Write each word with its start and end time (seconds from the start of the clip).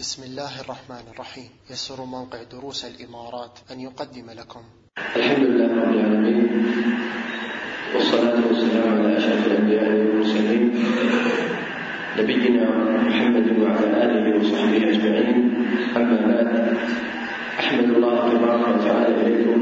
بسم 0.00 0.22
الله 0.22 0.60
الرحمن 0.60 1.04
الرحيم. 1.12 1.50
يسر 1.70 2.04
موقع 2.04 2.38
دروس 2.52 2.84
الإمارات 2.84 3.58
أن 3.72 3.80
يقدم 3.80 4.30
لكم. 4.30 4.60
الحمد 5.16 5.44
لله 5.46 5.68
رب 5.82 5.92
العالمين. 5.92 6.48
والصلاة 7.94 8.40
والسلام 8.48 8.88
على 8.96 9.16
أشرف 9.16 9.46
الأنبياء 9.46 9.88
والمرسلين. 9.92 10.64
نبينا 12.18 12.66
محمد 13.08 13.46
وعلى 13.60 13.86
آله 14.04 14.24
وصحبه 14.40 14.82
أجمعين. 14.88 15.38
أما 15.96 16.16
بعد 16.30 16.76
أحمد 17.58 17.84
الله 17.84 18.16
تبارك 18.32 18.64
وتعالى 18.68 19.14
إليكم. 19.20 19.60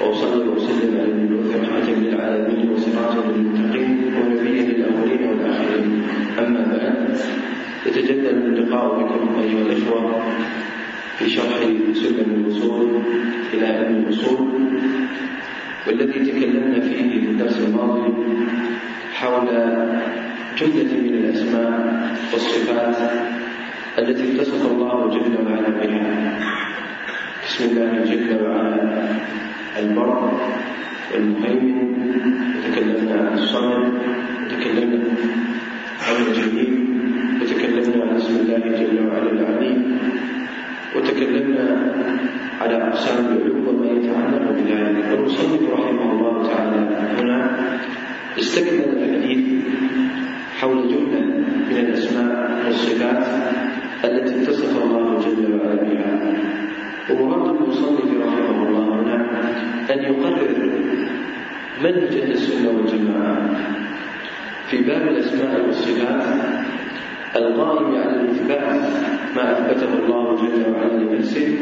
وأصلي 0.00 0.48
وأسلم 0.48 0.92
على 1.00 1.10
المبعوث 1.14 1.56
رحمة 1.62 1.88
للعالمين 1.90 2.70
وسراجا 2.70 3.22
للمتقين 3.28 4.14
ونبيا 4.14 4.62
للأولين 4.62 5.22
والآخرين. 5.28 5.88
أما 6.38 6.62
بعد 6.74 6.98
يتجدد 7.86 8.24
اللقاء 8.26 8.98
بكم 8.98 9.40
أيها 9.40 9.62
الإخوة 9.62 10.22
في 11.18 11.30
شرح 11.30 11.58
سلم 11.94 12.44
الوصول 12.44 13.02
إلى 13.54 13.66
علم 13.66 13.96
الأصول 13.96 14.48
والذي 15.86 16.30
تكلمنا 16.30 16.80
فيه 16.80 17.20
في 17.20 17.26
الدرس 17.26 17.60
الماضي 17.60 18.12
حول 19.14 19.46
جملة 20.58 20.92
من 21.02 21.14
الأسماء 21.14 22.08
والصفات 22.32 22.96
التي 23.98 24.32
اتصف 24.34 24.66
الله 24.72 25.10
جل 25.10 25.46
وعلا 25.46 25.68
بها. 25.68 26.38
بسم 27.44 27.64
الله 27.64 28.04
جل 28.04 28.44
وعلا. 28.44 29.08
البر 29.78 30.38
والمهيمن 31.14 31.94
وتكلمنا 32.58 33.28
عن 33.30 33.38
الصمد 33.38 33.92
وتكلمنا 34.44 35.04
عن 36.08 36.14
عن 36.24 36.77
اسم 38.28 38.40
الله 38.40 38.60
جل 38.80 39.08
وعلا 39.08 39.30
العليم 39.32 39.98
وتكلمنا 40.96 41.66
على 42.60 42.74
أقسام 42.88 43.24
العلوم 43.24 43.68
وما 43.68 43.86
يتعلق 43.86 44.44
بذلك. 44.52 45.04
والمصنف 45.12 45.62
رحمه 45.72 46.12
الله 46.12 46.34
تعالى 46.48 46.80
هنا 47.18 47.38
استكمل 48.38 48.84
الحديث 48.84 49.64
حول 50.60 50.78
جملة 50.92 51.20
من 51.68 51.76
الأسماء 51.76 52.64
والصفات 52.66 53.24
التي 54.04 54.42
اتصف 54.42 54.84
الله 54.84 55.20
جل 55.24 55.40
وعلا 55.56 55.82
بها. 55.88 56.12
ومراد 57.10 57.56
المصنف 57.56 58.08
رحمه 58.26 58.68
الله 58.68 58.84
هنا 59.00 59.16
أن 59.92 59.98
يقرر 59.98 60.48
منهج 61.84 62.14
السنة 62.30 62.68
والجماعة. 62.76 63.36
في 64.68 64.76
باب 64.84 65.08
الأسماء 65.08 65.64
والصفات 65.66 66.67
القائم 67.38 67.94
على 67.94 68.20
الاثبات 68.20 68.80
ما 69.36 69.52
أثبته 69.52 70.04
الله 70.04 70.36
جل 70.36 70.72
وعلا 70.72 71.02
لنفسه 71.02 71.58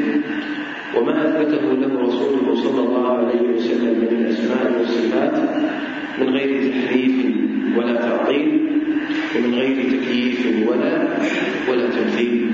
وما 0.97 1.29
أثبته 1.29 1.73
له 1.73 2.01
رسوله 2.01 2.55
صلى 2.55 2.81
الله 2.81 3.09
عليه 3.19 3.41
وسلم 3.55 3.95
من 4.01 4.09
الأسماء 4.09 4.79
والصفات 4.79 5.35
من 6.21 6.29
غير 6.29 6.73
تحريف 6.73 7.27
ولا 7.77 7.95
تعطيل 7.95 8.67
ومن 9.37 9.55
غير 9.55 9.77
تكييف 9.77 10.69
ولا 10.69 11.09
ولا 11.71 11.87
تمثيل. 11.91 12.53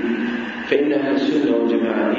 فان 0.67 0.91
أهل 0.91 1.15
السنة 1.15 1.55
والجماعة 1.55 2.13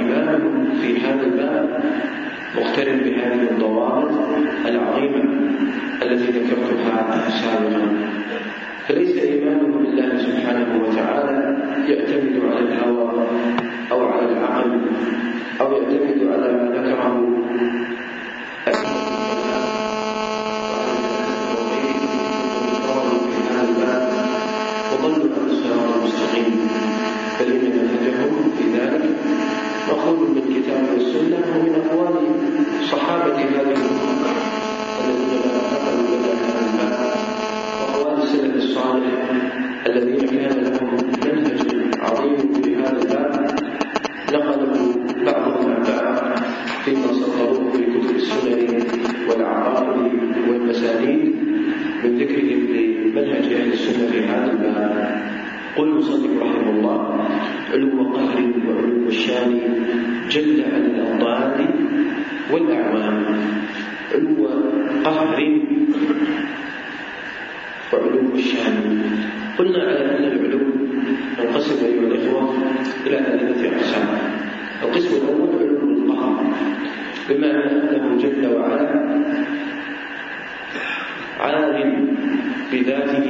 بذاته 82.72 83.28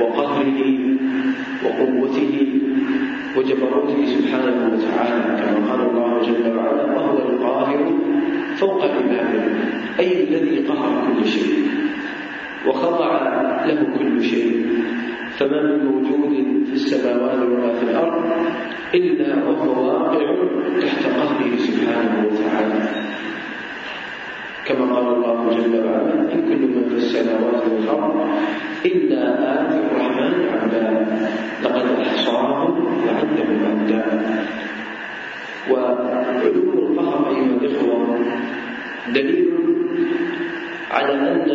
وقهره 0.00 0.60
وقوته 1.64 2.34
وجبروته 3.36 3.98
سبحانه 4.06 4.56
وتعالى 4.72 5.20
كما 5.40 5.58
قال 5.72 5.80
الله 5.90 6.22
جل 6.22 6.56
وعلا 6.56 6.84
وهو 6.96 7.18
القاهر 7.18 7.80
فوق 8.56 8.84
عباده 8.84 9.44
أي 10.00 10.24
الذي 10.28 10.58
قهر 10.68 10.92
كل 11.06 11.26
شيء 11.28 11.54
وخضع 12.66 13.10
له 13.66 13.86
كل 13.98 14.22
شيء 14.22 14.66
فما 15.38 15.62
من 15.62 15.84
موجود 15.84 16.32
في 16.66 16.72
السماوات 16.72 17.38
ولا 17.38 17.72
في 17.74 17.82
الأرض 17.82 18.24
إلا 18.94 19.44
وهو 19.48 19.88
واقع 19.88 20.26
تحت 20.80 21.02
قهره 21.06 21.56
سبحانه 21.56 22.26
وتعالى. 22.28 23.11
كما 24.72 24.94
قال 24.96 25.06
الله 25.14 25.50
جل 25.56 25.74
وعلا 25.84 26.32
إن 26.32 26.40
كل 26.48 26.62
من 26.72 26.88
في 26.88 26.94
السماوات 26.94 27.62
والأرض 27.72 28.16
إلا 28.84 29.20
آتي 29.54 29.78
الرحمن 29.90 30.34
عبدا. 30.52 31.06
لقد 31.62 31.86
أحصاهم 32.00 32.86
وعدهم 33.06 33.58
عدا 33.66 34.04
وعلوم 35.70 36.96
القهر 36.98 37.30
أيها 37.30 37.44
الإخوة 37.44 38.18
دليل 39.08 39.48
على 40.90 41.12
أن 41.12 41.50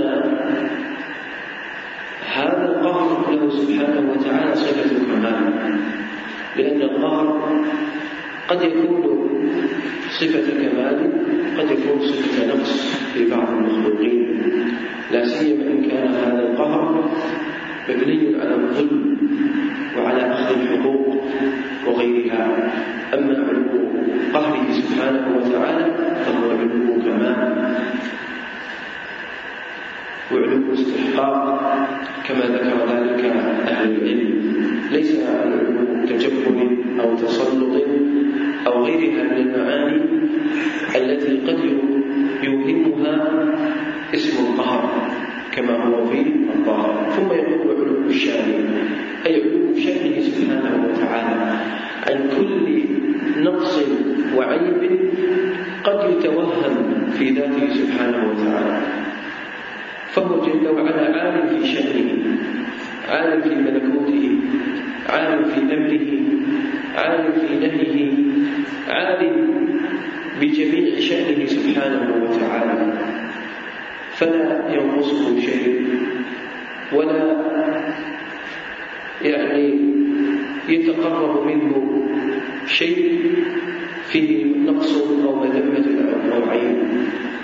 هذا 2.33 2.65
القهر 2.65 3.31
له 3.31 3.49
سبحانه 3.49 4.11
وتعالى 4.11 4.55
صفة 4.55 4.91
الكمال 4.91 5.79
لأن 6.57 6.81
القهر 6.81 7.39
قد 8.47 8.61
يكون 8.61 9.29
صفة 10.09 10.51
كمال 10.51 11.11
قد 11.57 11.71
يكون 11.71 11.99
صفة 11.99 12.47
نقص 12.47 12.95
في 13.13 13.29
بعض 13.29 13.49
المخلوقين. 13.49 14.41
لا 15.11 15.25
سيما 15.25 15.63
إن 15.63 15.89
كان 15.89 16.07
هذا 16.07 16.39
القهر 16.39 17.11
مبني 17.89 18.41
على 18.41 18.55
الظلم 18.55 19.17
وعلى 19.97 20.33
أخذ 20.33 20.55
الحقوق 20.61 21.23
وغيرها. 21.87 22.73
أما 23.13 23.33
علو 23.47 23.63
قهره 24.33 24.71
سبحانه 24.71 25.37
وتعالى 25.37 25.85
فهو 26.25 26.51
علو 26.51 27.01
كمال. 27.05 27.75
وعلو 30.31 30.73
استحقاق 30.73 31.87
كما 32.27 32.45
ذكر 32.45 32.77
ذلك 32.93 33.25
أهل 33.67 33.91
العلم. 33.95 34.43
ليس 34.91 35.19
العلو 35.19 36.05
تجبر 36.05 36.77
أو 36.99 37.15
تسلط. 37.15 37.87
أو 38.67 38.85
غيرها 38.85 39.23
من 39.23 39.37
المعاني 39.37 40.01
التي 40.95 41.37
قد 41.47 41.59
يوهمها 42.43 43.45
اسم 44.13 44.45
القهر 44.45 44.89
كما 45.51 45.83
هو 45.83 46.05
في 46.05 46.19
الظاهر 46.55 47.09
ثم 47.15 47.31
يقول 47.31 47.75
علو 47.77 48.07
الشان 48.09 48.69
أي 49.25 49.41
علو 49.41 49.75
شأنه 49.77 50.19
سبحانه 50.21 50.87
وتعالى 50.87 51.59
عن 52.07 52.29
كل 52.37 52.83
نقص 53.43 53.83
وعيب 54.35 54.99
قد 55.83 56.09
يتوهم 56.11 56.75
في 57.17 57.29
ذاته 57.29 57.73
سبحانه 57.73 58.29
وتعالى. 58.31 58.81
فهو 60.07 60.41
جل 60.45 60.67
وعلا 60.67 61.21
عالم 61.21 61.47
في 61.59 61.67
شأنه 61.67 62.37
عالم 63.09 63.41
في 63.41 63.55
ملكوته 63.55 64.39
عالم 65.09 65.43
في 65.45 65.59
أمره 65.61 66.07
عالم 66.95 67.31
في 67.47 67.55
نهيه 67.67 68.26
عالم 68.87 69.35
بجميع 70.41 70.99
شأنه 70.99 71.45
سبحانه 71.45 72.23
وتعالى. 72.23 72.93
فلا 74.15 74.73
ينقصه 74.73 75.39
شيء 75.39 75.85
ولا 76.93 77.37
يعني 79.21 79.79
يتقرب 80.69 81.45
منه 81.47 82.03
شيء 82.67 83.21
فيه 84.07 84.45
نقص 84.45 84.97
أو 85.23 85.35
مذمة 85.35 85.85
أو 86.33 86.49
عيب. 86.49 86.77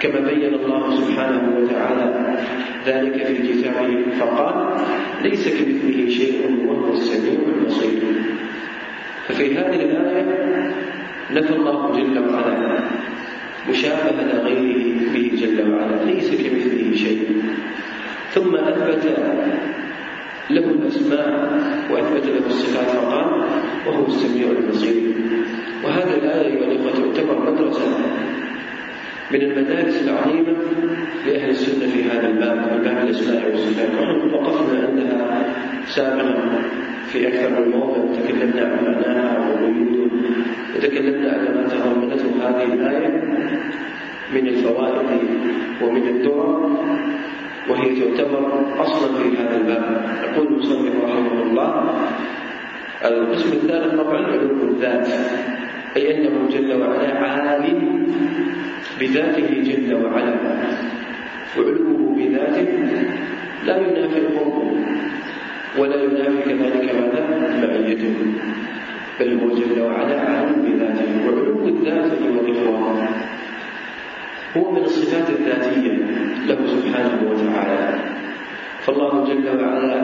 كما 0.02 0.20
بين 0.20 0.54
الله 0.54 0.96
سبحانه 0.96 1.58
وتعالى 1.58 2.38
ذلك 2.86 3.26
في 3.26 3.54
كتابه 3.54 4.12
فقال 4.20 4.78
ليس 5.24 5.48
كمثله 5.48 6.10
شيء 6.10 6.66
وهو 6.68 6.94
السميع 6.94 7.40
البصير. 7.48 8.02
ففي 9.28 9.58
هذه 9.58 9.82
الآية 9.82 10.83
نفى 11.32 11.56
الله 11.56 11.92
جل 11.98 12.20
وعلا. 12.20 12.80
مشابهة 13.70 14.44
غيره 14.44 15.14
به 15.14 15.32
جل 15.36 15.74
وعلا. 15.74 16.06
ليس 16.06 16.30
كمثله 16.30 16.96
شيء. 16.96 17.42
ثم 18.32 18.56
أثبت 18.56 19.06
له 20.50 20.66
الأسماء 20.66 21.60
وأثبت 21.92 22.26
له 22.26 22.46
الصفات 22.48 22.88
فقال 22.88 23.44
وهو 23.88 24.06
السميع 24.06 24.48
البصير. 24.52 25.04
وهذه 25.84 26.14
الآية 26.14 26.48
أيها 26.48 26.72
الإخوة 26.72 26.92
تعتبر 26.92 27.52
مدرسة 27.52 27.88
من 29.32 29.42
المدارس 29.42 30.04
العظيمة 30.04 30.54
لأهل 31.28 31.50
السنة 31.50 31.88
في 31.88 32.04
هذا 32.04 32.28
الباب 32.28 32.64
في 32.64 32.90
باب 32.90 32.98
الأسماء 33.04 33.52
والصفات. 33.52 33.90
وقفنا 34.34 34.88
عندها 34.88 35.54
سابقا. 35.88 36.64
في 37.12 37.28
أكثر 37.28 37.50
من 37.50 37.72
موضع. 37.72 37.98
وتكلمنا 37.98 38.62
عن 38.62 38.86
معناها 38.86 39.34
وتكلمنا 40.76 41.32
على 41.32 41.50
ما 41.56 41.68
تضمنته 41.68 42.50
هذه 42.50 42.74
الآية 42.74 43.08
من 44.34 44.48
الفوائد 44.48 45.20
ومن 45.82 46.08
الدرر 46.08 46.78
وهي 47.70 47.96
تعتبر 48.00 48.66
أصلا 48.82 49.18
في 49.18 49.38
هذا 49.38 49.58
الباب. 49.58 50.06
يقول 50.24 50.48
المصنف 50.48 51.04
رحمه 51.04 51.44
الله 51.44 51.94
القسم 53.06 53.52
الثالث 53.54 53.96
طبعا 54.02 54.26
علوم 54.26 54.70
الذات 54.70 55.08
أي 55.98 56.18
أنه 56.18 56.50
جل 56.50 56.74
وعلا 56.82 57.20
عالم 57.20 58.08
بذاته 59.00 59.48
جل 59.64 59.94
وعلا 59.94 60.36
وعلوه 61.58 62.16
بذاته 62.16 62.68
لا 63.66 63.78
ينافي 63.78 64.18
القرب 64.18 64.78
ولا 65.80 66.04
ينافي 66.04 66.42
كذلك 66.50 66.96
ماذا 66.96 67.22
معيته 67.62 68.16
بل 69.20 69.40
هو 69.40 69.48
جل 69.58 69.82
وعلا 69.82 70.22
عالم 70.22 70.62
بذاته. 70.62 71.10
وعلو 71.26 71.68
الذات 71.68 72.12
أيها 72.12 72.42
الإخوة 72.42 73.08
هو 74.58 74.72
من 74.72 74.84
الصفات 74.84 75.30
الذاتية 75.30 75.92
له 76.48 76.60
سبحانه 76.68 77.20
وتعالى. 77.30 78.00
فالله 78.82 79.26
جل 79.26 79.48
وعلا 79.62 80.02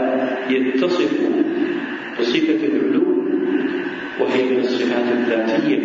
يتصف 0.50 1.12
بصفة 2.20 2.60
العلو 2.68 3.24
وهي 4.20 4.52
من 4.52 4.60
الصفات 4.60 5.08
الذاتية 5.12 5.80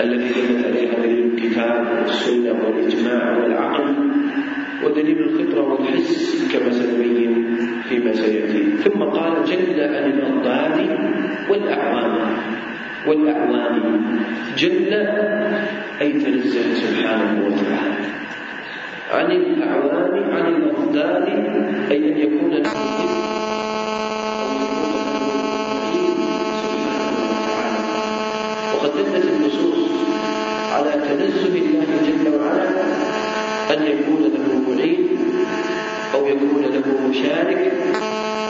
التي 0.00 0.40
دلت 0.40 0.66
عليها 0.66 0.94
دليل 1.02 1.24
الكتاب 1.34 1.86
والسنة 2.02 2.52
والإجماع 2.52 3.38
والعقل 3.38 3.94
ودليل 4.84 5.18
الفطرة 5.18 5.62
والحس 5.62 6.48
كما 6.52 6.70
سنبين 6.70 7.49
فيما 7.90 8.12
سيأتي. 8.12 8.62
ثم 8.86 9.02
قال 9.02 9.44
جل 9.50 9.80
عن 9.80 10.04
الأضداد 10.14 10.78
والأعوام 11.50 12.14
والأعوان 13.06 13.76
جل 14.58 14.92
أي 16.00 16.12
تنزه 16.12 16.66
سبحانه 16.74 17.46
وتعالى. 17.46 18.06
عن 19.10 19.30
الأعوان 19.30 20.14
عن 20.34 20.46
الأضداد 20.54 21.26
أي 21.90 21.98
أن 22.12 22.16
يكون 22.18 22.50
له 22.50 22.70
وقد 28.74 28.90
دلت 28.96 29.24
النصوص 29.24 29.90
على 30.72 30.92
تنزه 30.92 31.54
الله 31.58 31.86
جل 32.06 32.24
وعلا 32.34 32.68
أن 33.74 33.82
يكون 33.82 34.22
له 34.22 34.46
معين 34.68 35.08
أو 36.14 36.26
يكون 36.26 36.59
له 37.12 38.49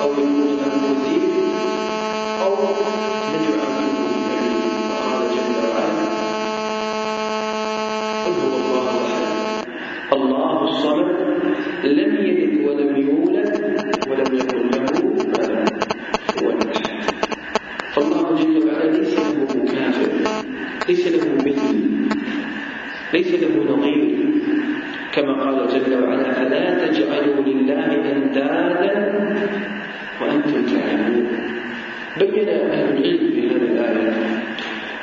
العلم 33.00 33.50
هذه 33.50 33.68
الآية. 33.72 34.12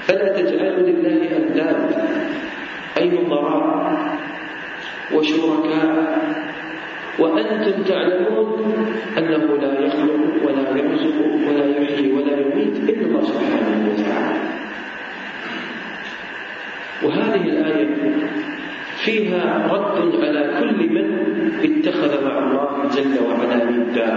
فلا 0.07 0.27
تجعلوا 0.41 0.87
لله 0.89 1.19
انداد 1.37 1.95
أي 2.97 3.09
نظراء 3.09 4.17
وشركاء 5.13 6.17
وأنتم 7.19 7.83
تعلمون 7.83 8.75
أنه 9.17 9.57
لا 9.61 9.71
يخلق 9.85 10.23
ولا 10.45 10.65
يرزق 10.77 11.17
ولا 11.47 11.65
يحيي 11.77 12.11
ولا 12.11 12.33
يميت 12.39 12.75
إلا 12.89 13.05
الله 13.05 13.21
سبحانه 13.21 13.93
وتعالى. 13.93 14.41
وهذه 17.03 17.43
الآية 17.49 17.87
فيها 18.97 19.67
رد 19.71 19.97
على 20.23 20.41
كل 20.59 20.79
من 20.89 21.07
اتخذ 21.63 22.11
مع 22.25 22.35
الله 22.39 22.89
جل 22.95 23.15
وعلا 23.25 23.63
ندا 23.71 24.11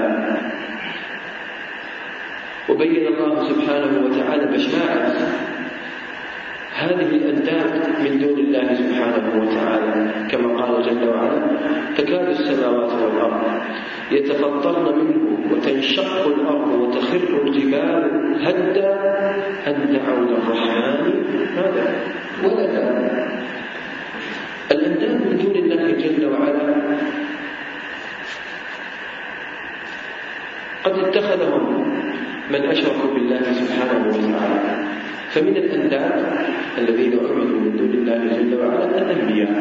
وبين 2.70 3.06
الله 3.06 3.48
سبحانه 3.48 3.92
وتعالى 4.06 4.46
بشاعة. 4.54 5.12
هذه 6.74 7.10
الأنداد 7.20 7.72
من 8.04 8.18
دون 8.18 8.38
الله 8.38 8.74
سبحانه 8.74 9.26
وتعالى 9.42 9.94
كما 10.30 10.48
قال 10.62 10.82
جل 10.82 11.08
وعلا 11.08 11.46
تكاد 11.96 12.28
السماوات 12.28 12.92
والأرض 13.02 13.42
يتفطرن 14.10 14.98
منه 14.98 15.52
وتنشق 15.52 16.26
الأرض 16.26 16.68
وتخر 16.68 17.46
الجبال 17.46 18.02
هدا 18.46 18.92
أن 19.66 19.76
دعوا 19.92 20.24
للرحمن 20.30 21.24
ماذا 21.56 21.86
ولدا. 22.44 22.86
الأنداد 24.72 25.26
من 25.26 25.38
دون 25.42 25.56
الله 25.56 25.90
جل 25.90 26.26
وعلا 26.26 26.74
قد 30.84 30.98
اتخذهم 30.98 31.79
من 32.50 32.62
أشركوا 32.66 33.14
بالله 33.14 33.42
سبحانه 33.52 34.08
وتعالى. 34.08 34.74
فمن 35.30 35.56
الأنداد 35.56 36.14
الذين 36.78 37.12
عبدوا 37.18 37.60
من 37.62 37.72
دون 37.78 37.92
الله 37.94 38.20
جل 38.36 38.52
وعلا 38.58 38.86
الأنبياء. 38.98 39.54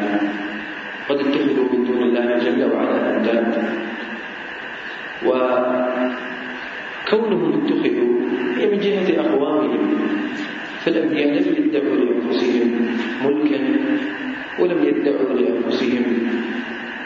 قد 1.10 1.18
اتخذوا 1.20 1.68
من 1.74 1.82
دون 1.86 2.02
الله 2.04 2.28
جل 2.46 2.62
وعلا 2.74 3.00
أنداد. 3.18 3.50
وكونهم 7.06 7.52
اتخذوا 7.58 8.14
هي 8.58 8.64
من 8.72 8.80
جهة 8.80 9.08
أقوامهم. 9.22 9.84
فالأنبياء 10.86 11.28
لم 11.28 11.46
يدعوا 11.60 11.96
لأنفسهم 11.96 12.70
ملكا 13.26 13.60
ولم 14.60 14.80
يدعوا 14.84 15.34
لأنفسهم 15.40 16.06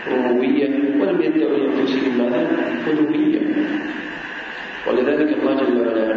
ربوبية 0.08 0.74
ولم 1.00 1.18
يدعوا 1.22 1.58
لأنفسهم 1.58 2.12
ماذا؟ 2.18 2.42
ألوهية 2.88 3.42
ولذلك 4.88 5.38
الله 5.38 5.56
جل 5.56 5.80
وعلا 5.80 6.14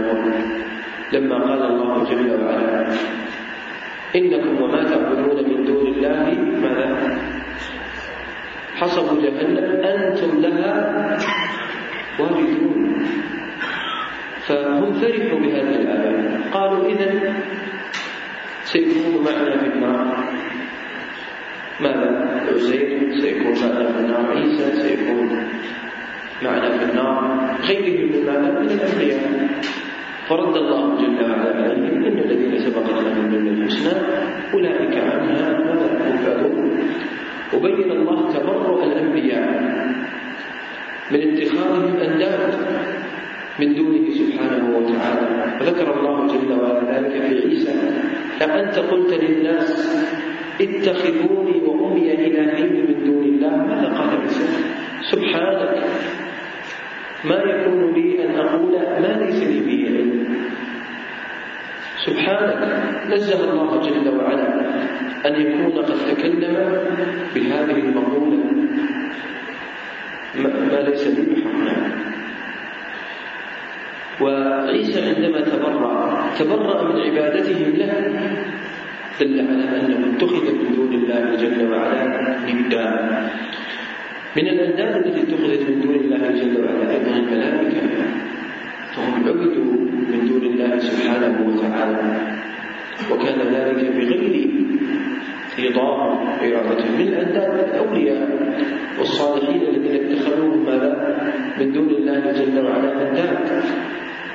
لما 1.13 1.37
قال 1.39 1.63
الله 1.63 2.05
جل 2.05 2.45
وعلا 2.45 2.87
إنكم 4.17 4.63
وما 4.63 4.85
تعبدون 4.85 5.49
من 5.51 5.65
دون 5.65 5.87
الله 5.87 6.35
ماذا؟ 6.63 7.19
حصبوا 8.77 9.23
جهنم 9.23 9.81
أنتم 9.85 10.41
لها 10.41 10.75
واردون 12.21 13.05
فهم 14.47 14.93
فرحوا 14.93 15.39
بهذه 15.39 15.77
الآية 15.77 16.51
قالوا 16.53 16.89
إذا 16.89 17.35
سيكون 18.65 19.25
معنا 19.25 19.59
في 19.59 19.67
النار 19.67 20.25
ماذا؟ 21.81 22.41
عزير 22.49 23.13
سيكون 23.21 23.53
معنا 23.53 23.93
في 23.93 23.99
النار 23.99 24.27
عيسى 24.37 24.73
سيكون 24.83 25.49
معنا 26.43 26.79
في 26.79 26.85
النار 26.85 27.21
غيرهم 27.69 28.27
ماذا؟ 28.27 28.61
من 28.61 28.71
الأنبياء. 28.71 29.21
فرد 30.29 30.57
الله 30.57 30.97
جل 30.99 31.31
وعلا 31.31 31.63
عليهم 31.65 32.05
أن 32.05 32.19
الذين 32.19 32.59
سبقت 32.59 32.99
لهم 33.03 33.31
من 33.31 33.49
الحسنى 33.49 33.95
أولئك 34.55 34.95
عنها 34.99 35.61
ولا 35.61 36.09
ينفعون 36.11 36.81
وبين 37.55 37.91
الله 37.93 38.33
تبرؤ 38.33 38.85
الأنبياء 38.85 39.49
من 41.11 41.21
اتخاذهم 41.21 41.97
انداد 41.97 42.55
من 43.61 43.75
دونه 43.75 44.11
سبحانه 44.11 44.65
وتعالى. 44.77 45.57
وذكر 45.61 46.01
الله 46.01 46.27
جل 46.27 46.53
وعلا 46.53 46.99
ذلك 46.99 47.13
في 47.13 47.47
عيسى. 47.47 47.75
أأنت 48.43 48.79
قلت 48.79 49.15
للناس 49.15 49.71
اتخذوني 50.61 51.57
وأمي 51.67 52.13
إلهين 52.13 52.73
من 52.89 53.05
دون 53.07 53.25
الله؟ 53.25 53.57
ماذا 53.57 53.89
قال 53.95 54.21
عيسى؟ 54.21 54.47
سبحانك. 55.11 55.75
ما 57.29 57.39
يكون 57.51 57.95
لي 57.95 58.25
أن 58.25 58.39
أقول 58.39 58.73
ما 59.03 59.25
ليس 59.25 59.43
لي 59.43 59.61
به 59.61 59.81
علم. 59.89 60.27
سبحانك 62.07 62.61
نزه 63.13 63.41
الله 63.51 63.81
جل 63.81 64.09
وعلا 64.17 64.51
أن 65.27 65.35
يكون 65.41 65.73
قد 65.73 65.89
تكلم 66.11 66.57
بهذه 67.35 67.79
المقولة. 67.87 68.45
ما 70.71 70.81
ليس 70.89 71.07
لي 71.07 71.23
بحق 71.23 72.07
وعيسى 74.21 75.01
عندما 75.09 75.41
تبرأ 75.41 76.25
تبرأ 76.39 76.83
من 76.83 77.01
عبادتهم 77.01 77.71
له 77.77 77.93
دل 79.21 79.41
على 79.41 79.65
أنه 79.81 80.17
اتخذ 80.17 80.45
من 80.53 80.69
دون 80.77 80.93
الله 80.95 81.37
جل 81.37 81.73
وعلا 81.73 82.05
ندا 82.49 82.89
من 84.37 84.49
الأنداد 84.49 85.07
التي 85.07 85.21
اتخذت 85.23 85.63
من 85.71 85.81
دون 85.81 85.95
الله 85.95 86.31
جل 86.31 86.55
وعلا 86.65 86.91
أيضا 86.91 87.17
الملائكة 87.17 87.81
فهم 88.95 89.15
عبدوا 89.29 89.73
من 90.13 90.21
دون 90.29 90.43
الله 90.43 90.79
سبحانه 90.79 91.35
وتعالى. 91.49 92.01
وكان 93.11 93.39
ذلك 93.55 93.81
بغير 93.97 94.51
إيضاح 95.59 95.99
إرادته 96.43 96.89
من 96.99 97.09
الأنداد 97.09 97.69
الأولياء 97.69 98.29
والصالحين 98.99 99.63
الذين 99.63 99.95
اتخذوهم 100.11 100.67
ماذا 100.67 100.93
من 101.61 101.73
دون 101.73 101.89
الله 101.89 102.33
جل 102.33 102.57
وعلا 102.67 103.09
أنداد 103.09 103.39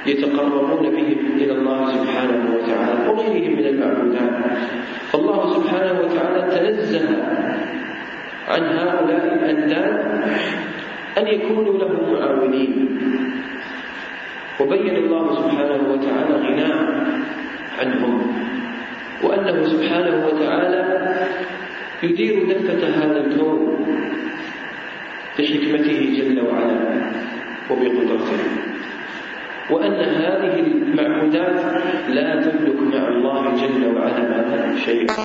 يتقربون 0.05 0.89
بهم 0.89 1.19
إلى 1.37 1.51
الله 1.51 1.91
سبحانه 1.91 2.55
وتعالى 2.55 3.09
وغيرهم 3.09 3.53
من 3.59 3.65
المعبودات. 3.65 4.33
فالله 5.11 5.53
سبحانه 5.55 5.95
وتعالى 6.01 6.39
تنزه 6.55 7.05
عن 8.51 8.63
هؤلاء 8.77 9.23
الأنداد 9.33 9.95
أن 11.17 11.25
يكونوا 11.27 11.77
له 11.79 11.91
معاونين. 12.11 12.73
وبين 14.59 14.95
الله 14.95 15.25
سبحانه 15.41 15.81
وتعالى 15.91 16.33
غناه 16.45 16.79
عنهم 17.79 18.15
وأنه 19.23 19.57
سبحانه 19.73 20.15
وتعالى 20.27 20.81
يدير 22.03 22.33
دفة 22.51 22.81
هذا 22.99 23.19
الكون 23.25 23.59
بحكمته 25.39 25.99
جل 26.17 26.37
وعلا 26.47 26.79
وبقدرته. 27.69 28.41
وأن 29.71 29.99
هذه 30.21 30.55
المعبودات 30.59 31.59
لا 32.09 32.27
تملك 32.45 32.79
مع 32.93 33.03
الله 33.07 33.43
جل 33.61 33.81
وعلا 33.95 34.75
شيئا. 34.85 35.15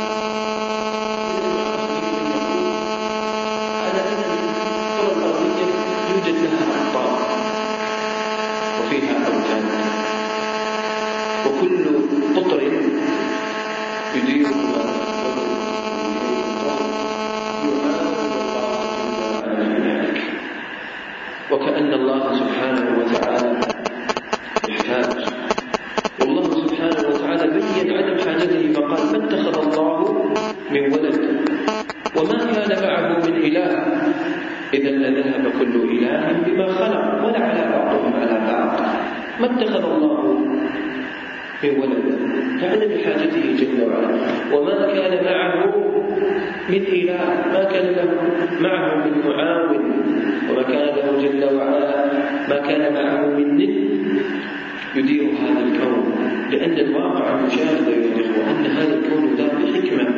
لأن 56.50 56.78
الواقع 56.78 57.38
المشاهد 57.38 57.88
أيها 57.88 58.14
الإخوة 58.14 58.50
أن 58.50 58.66
هذا 58.66 58.94
الكون 58.94 59.34
لا 59.38 59.46
بحكمة 59.46 60.08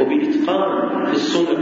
وبإتقان 0.00 1.04
في 1.06 1.12
الصنع 1.12 1.58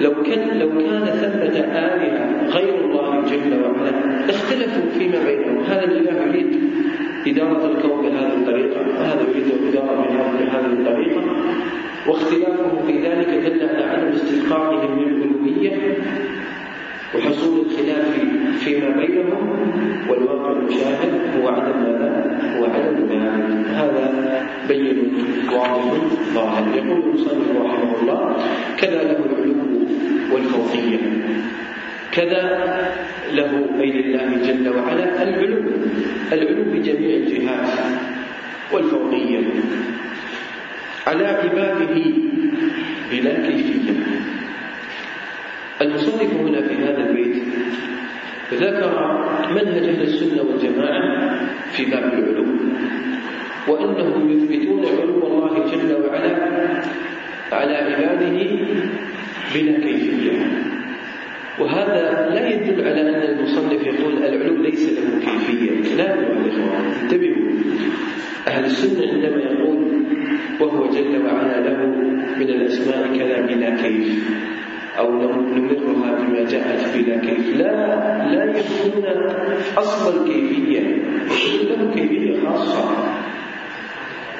لو 0.00 0.22
كان 0.22 0.58
لو 0.58 0.68
كان 0.68 1.04
ثمة 1.04 1.58
آلهة 1.58 2.46
غير 2.48 2.84
الله 2.84 3.20
جل 3.20 3.62
وعلا 3.62 4.26
لاختلفوا 4.26 4.90
فيما 4.98 5.24
بينهم. 5.24 5.64
هذا 5.64 5.84
الإله 5.84 6.22
يريد 6.26 6.60
إدارة 7.26 7.72
الكون 7.72 8.02
بهذه 8.02 8.34
الطريقة 8.34 8.80
وهذا 8.80 9.20
يريد 9.30 9.52
إدارة 9.68 10.06
بهذه 10.38 10.72
الطريقة. 10.72 11.22
واختلافهم 12.08 12.86
في 12.86 12.92
ذلك 12.92 13.28
دل 13.28 13.68
على 13.68 13.84
عدم 13.84 14.08
استحقاقهم 14.08 14.98
للألوهية 14.98 15.96
وحصول 17.14 17.66
الخلاف 17.66 18.18
فيما 18.58 18.88
بينهم. 18.96 19.72
والواقع 20.10 20.52
المشاهد 20.52 21.11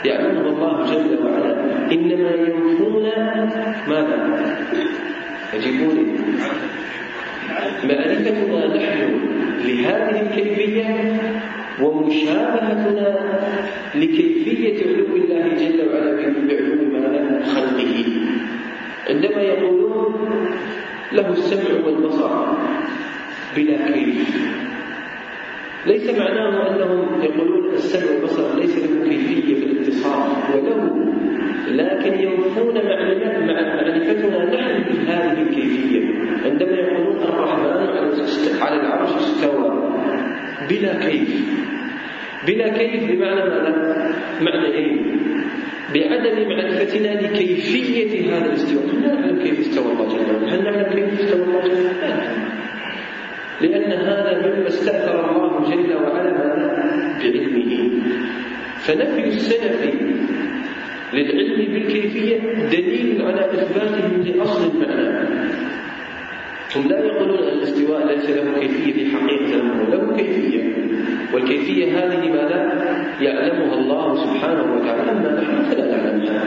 يعلمه 0.05 0.47
الله 0.49 0.75
جل 0.93 1.25
وعلا. 1.25 1.53
إنما 1.93 2.31
ينفون 2.31 3.03
ماذا؟ 3.89 4.19
يجبون 5.55 5.97
معرفتنا 7.85 8.77
نحن 8.77 9.21
لهذه 9.65 10.21
الكيفية 10.21 11.21
ومشابهتنا 11.83 13.09
لكيفية 13.95 14.79
علو 14.87 15.17
الله 15.17 15.49
جل 15.49 15.79
وعلا 15.89 16.13
بعلو 16.49 16.75
ما 16.93 17.45
خلقه. 17.45 17.95
عندما 19.11 19.43
يقولون 19.43 20.15
له 21.13 21.29
السمع 21.29 21.87
والبصر 21.87 22.33
بلا 23.57 23.93
كيف. 23.93 24.72
ليس 25.87 26.11
معناه 26.11 26.71
أنهم 26.71 27.23
يقولون 27.23 27.73
السمع 27.75 28.11
والبصر 28.13 28.59
ليس 28.59 28.79
له 28.79 29.09
كيفية 29.09 29.55
في 29.55 29.65
الاتصال 29.65 30.31
وله 30.55 31.03
لكن 31.69 32.21
ينفون 32.21 32.75
معرفتنا 32.75 34.45
نحن 34.45 34.83
بهذه 34.83 35.43
الكيفية 35.43 36.05
عندما 36.45 36.73
يقولون 36.73 37.17
الرحمن 37.23 37.73
على 38.63 38.81
العرش 38.81 39.11
استوى 39.11 39.93
بلا 40.71 40.99
كيف 41.09 41.53
بلا 42.47 42.69
كيف 42.69 43.11
بمعنى 43.11 43.41
ماذا؟ 43.41 44.15
معنى 44.41 44.67
إيه؟ 44.67 44.97
بعدم 45.95 46.49
معرفتنا 46.49 47.21
لكيفية 47.21 48.37
هذا 48.37 48.47
الاستواء 48.47 48.85
هل 48.85 49.03
نعلم 49.03 49.43
كيف 49.43 49.61
استوى 49.61 49.93
الله 49.93 50.09
جل 50.09 50.35
وعلا؟ 50.35 50.55
هل 50.55 50.65
نعلم 50.65 50.93
كيف 50.95 51.21
استوى 51.21 51.45
الله 51.45 51.61
جل 51.61 51.85
وعلا؟ 51.85 52.52
لأن 53.61 53.93
هذا 53.93 54.43
مما 54.47 54.69
استأثر 54.69 55.31
الله 55.31 55.71
جل 55.71 55.95
وعلا 55.95 56.33
بعلمه. 57.19 57.91
فنفي 58.79 59.25
السلف 59.25 59.95
للعلم 61.13 61.73
بالكيفية 61.73 62.39
دليل 62.71 63.23
على 63.23 63.41
إثباتهم 63.41 64.23
لأصل 64.23 64.71
المعنى. 64.71 65.29
هم 66.77 66.89
لا 66.89 66.99
يقولون 67.05 67.39
أن 67.39 67.59
الاستواء 67.59 68.07
ليس 68.07 68.31
له 68.31 68.61
كيفية 68.61 68.93
في 68.93 69.17
حقيقة 69.17 69.57
له 69.91 70.17
كيفية. 70.17 70.63
والكيفية 71.35 71.99
هذه 71.99 72.33
ماذا 72.33 72.61
يعلمها 73.21 73.75
الله 73.75 74.17
سبحانه 74.17 74.75
وتعالى 74.75 75.11
أما 75.11 75.41
نحن 75.41 75.63
فلا 75.63 75.97
نعلمها 75.97 76.43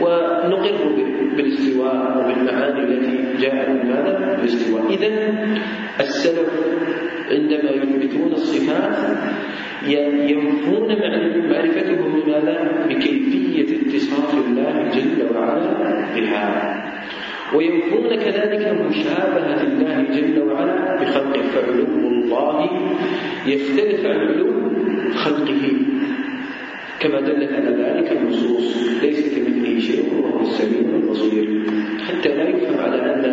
ونقر 0.00 0.94
بالاستواء 1.36 2.18
وبالمعاني 2.18 2.82
التي 2.84 3.42
جاءت 3.42 3.68
من؟ 3.68 4.36
بالاستواء 4.36 4.82
إذا 4.90 5.34
السلف 6.00 6.50
عندما 7.30 7.70
يثبتون 7.70 8.32
الصفات 8.32 8.96
ينفون 9.86 10.88
معرفتهم 11.50 12.20
بماذا؟ 12.20 12.86
بكيفية 12.88 13.76
اتصاف 13.76 14.34
الله 14.34 14.90
جل 14.94 15.36
وعلا 15.36 15.72
بها 16.14 16.82
وينفون 17.54 18.08
كذلك 18.08 18.80
مشابهة 18.88 19.62
الله 19.62 20.02
جل 20.02 20.42
وعلا 20.42 20.96
بخلقه 21.02 21.42
فعلو 21.42 21.84
الله 21.84 22.70
يختلف 23.46 24.06
عن 24.06 24.20
علو 24.20 24.70
خلقه 25.14 25.72
كما 27.00 27.20
دلت 27.20 27.52
على 27.52 27.70
ذلك 27.70 28.12
النصوص 28.12 28.76
ليس 29.02 29.34
كمثله 29.34 29.55
شيء 29.80 30.14
وهو 30.14 30.40
السميع 30.40 30.80
البصير. 30.94 31.62
حتى 32.06 32.28
لا 32.28 32.48
يفهم 32.48 32.80
على 32.80 33.14
أن 33.14 33.24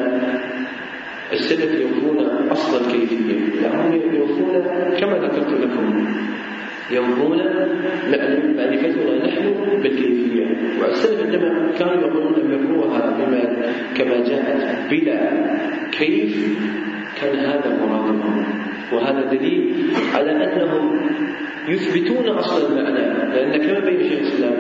السلف 1.33 1.81
ينفون 1.81 2.19
أصل 2.51 2.85
الكيفية. 2.85 3.61
لأنهم 3.61 3.93
ينفون 3.93 4.63
كما 4.99 5.17
ذكرت 5.17 5.51
لكم. 5.61 6.07
ينفون 6.91 7.37
معرفتنا 8.57 9.25
نحن 9.25 9.53
بالكيفية. 9.83 10.47
والسلف 10.81 11.23
عندما 11.25 11.71
كانوا 11.79 12.07
يقولون 12.07 12.35
امروها 12.53 13.09
بما 13.17 13.43
كما 13.97 14.17
جاءت 14.29 14.91
بلا 14.91 15.19
كيف 15.91 16.57
كان 17.21 17.35
هذا 17.35 17.79
مرادهم. 17.81 18.45
وهذا 18.93 19.33
دليل 19.33 19.73
على 20.15 20.31
أنهم 20.31 20.99
يثبتون 21.67 22.29
أصل 22.29 22.71
المعنى 22.71 23.33
لأن 23.33 23.57
كما 23.57 23.79
بين 23.79 24.09
شيخ 24.09 24.19
الإسلام 24.19 24.53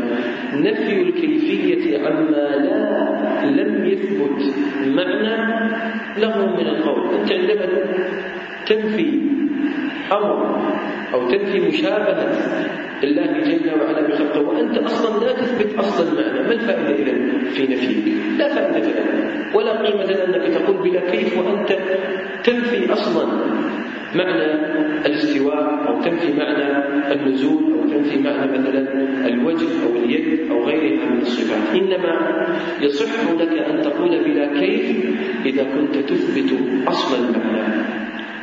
نفي 0.53 1.01
الكيفية 1.01 1.97
عما 2.07 2.55
لا 2.55 3.43
لم 3.45 3.85
يثبت 3.85 4.55
معنى 4.87 5.69
له 6.17 6.55
من 6.55 6.67
القول. 6.67 7.15
أنت 7.15 7.31
عندما 7.31 7.65
تنفي 8.65 9.21
أمر 10.11 10.71
أو 11.13 11.27
تنفي 11.29 11.59
مشابهة 11.59 12.31
الله 13.03 13.39
جل 13.41 13.81
وعلا 13.81 14.07
بخلقه 14.07 14.41
وأنت 14.41 14.77
أصلا 14.77 15.25
لا 15.25 15.33
تثبت 15.33 15.79
أصل 15.79 16.07
المعنى 16.07 16.47
ما 16.47 16.53
الفائدة 16.53 16.89
إذا 16.89 17.13
في 17.49 17.63
نفيك؟ 17.73 18.13
لا 18.37 18.55
فائدة 18.55 18.79
لها 18.79 19.55
ولا 19.55 19.81
قيمة 19.81 20.03
لأنك 20.03 20.57
تقول 20.57 20.77
بلا 20.77 21.11
كيف 21.11 21.37
وأنت 21.37 21.77
تنفي 22.43 22.93
أصلا 22.93 23.27
معنى 24.15 24.43
أو 25.87 26.01
تنفي 26.01 26.33
معنى 26.33 26.67
النزول 27.13 27.63
أو 27.73 27.89
تنفي 27.89 28.19
معنى 28.19 28.51
مثلا 28.51 28.81
الوجه 29.27 29.67
أو 29.85 30.03
اليد 30.03 30.51
أو 30.51 30.63
غيرها 30.63 31.05
من 31.05 31.21
الصفات 31.21 31.81
إنما 31.81 32.47
يصح 32.81 33.31
لك 33.39 33.53
أن 33.69 33.81
تقول 33.81 34.23
بلا 34.23 34.59
كيف 34.59 35.15
إذا 35.45 35.63
كنت 35.63 35.97
تثبت 36.09 36.59
أصل 36.87 37.15
المعنى 37.15 37.83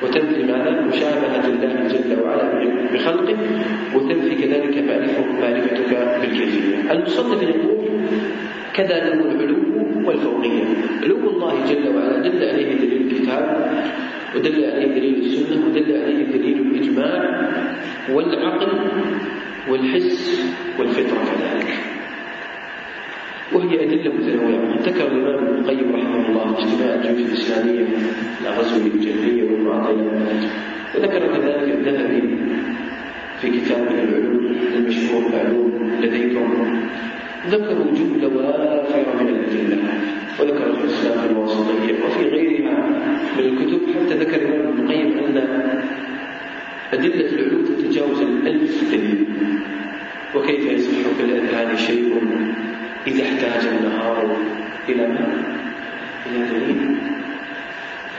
وتنفي 0.03 0.43
ماذا؟ 0.43 0.81
مشابهة 0.81 1.45
الله 1.49 1.89
جل 1.89 2.23
وعلا 2.23 2.65
بخلقه 2.93 3.37
وتنفي 3.95 4.35
كذلك 4.35 4.79
معرفتك 5.41 5.91
بالكيفية. 6.21 6.93
المصنف 6.93 7.43
يقول 7.43 7.79
كذا 8.75 8.99
له 8.99 9.13
العلو 9.13 9.57
والفوقية. 10.05 10.65
علو 11.03 11.31
الله 11.31 11.55
جل 11.69 11.97
وعلا 11.97 12.29
دل 12.29 12.45
عليه 12.49 12.75
دليل 12.75 13.07
الكتاب 13.07 13.71
ودل 14.37 14.65
عليه 14.65 14.87
دليل 14.87 15.25
السنة 15.25 15.67
ودل 15.67 16.03
عليه 16.03 16.25
دليل 16.25 16.59
الإجماع 16.61 17.51
والعقل 18.13 18.69
والحس 19.71 20.43
والفطرة 20.79 21.19
كذلك. 21.31 21.71
وهي 23.53 23.85
أدلة 23.85 24.13
متنوعة. 24.15 24.77
ذكر 24.83 25.07
الإمام 25.07 25.45
ابن 25.45 25.59
القيم 25.59 25.93
رحمه 25.97 26.29
الله 26.29 26.59
اجتماع 26.59 26.95
الجيوش 26.95 27.29
الإسلامية 27.29 27.87
على 28.47 28.57
غزو 28.59 28.87
الجهلية 28.87 29.43
والمعطية 29.43 30.11
وذكر 30.95 31.27
كذلك 31.27 31.75
الذهبي 31.75 32.23
في 33.41 33.51
كتابه 33.51 33.91
العلوم 33.91 34.57
المشهور 34.77 35.23
معلوم 35.33 35.91
لديكم. 36.01 36.81
ذكروا 37.49 37.93
جملة 37.93 38.29
وافرة 38.29 39.23
من 39.23 39.29
الأدلة 39.29 39.79
وذكر 40.41 40.77
في 40.77 40.85
الإسلام 40.85 41.37
وفي 41.37 42.29
غيرها 42.29 42.89
من 43.39 43.45
الكتب 43.45 43.81
حتى 43.95 44.15
ذكر 44.15 44.37
ابن 44.37 44.83
القيم 44.83 45.19
أن 45.19 45.37
أدلة 46.93 47.29
العلوم 47.33 47.65
تتجاوز 47.65 48.21
الألف 48.21 48.93
دليل 48.93 49.27
وكيف 50.35 50.73
يصح 50.73 51.09
في 51.19 51.25
الأذهان 51.25 51.77
شيء 51.77 52.23
إذا 53.07 53.23
احتاج 53.23 53.67
النهار 53.67 54.37
إلى 54.89 55.07
ما؟ 55.07 55.43
إلى 56.27 56.45
دليل. 56.45 56.97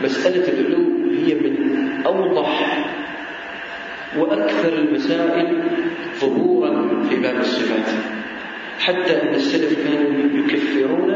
مسألة 0.03 0.59
العلوم 0.59 1.09
هي 1.25 1.35
من 1.35 1.55
أوضح 2.05 2.85
وأكثر 4.17 4.73
المسائل 4.73 5.63
ظهورا 6.19 7.03
في 7.09 7.15
باب 7.15 7.39
الصفات. 7.39 8.20
حتى 8.81 9.21
أن 9.21 9.35
السلف 9.35 9.87
كانوا 9.87 10.39
يكفرون 10.39 11.09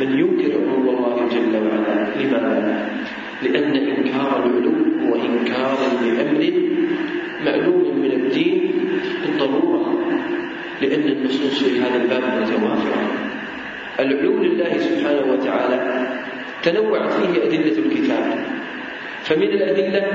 من 0.00 0.18
ينكر 0.18 0.52
علو 0.54 0.90
الله 0.90 1.28
جل 1.28 1.56
وعلا. 1.56 1.96
لماذا؟ 2.20 2.88
لأن 3.42 3.76
إنكار 3.76 4.46
العلو 4.46 4.72
هو 5.02 5.14
إنكار 5.14 5.78
لأمر 6.02 6.52
معلوم 7.46 7.98
من 7.98 8.12
الدين 8.12 8.72
بالضرورة 9.22 9.98
لأن 10.82 11.08
النصوص 11.08 11.64
في 11.64 11.80
هذا 11.80 12.02
الباب 12.02 12.22
متوافرة. 12.42 13.02
العلو 14.00 14.42
لله 14.42 14.78
سبحانه 14.78 15.32
وتعالى 15.32 16.08
تنوعت 16.62 17.12
فيه 17.12 17.44
أدلة 17.44 17.78
الكتاب. 17.78 18.44
فمن 19.22 19.42
الأدلة 19.42 20.06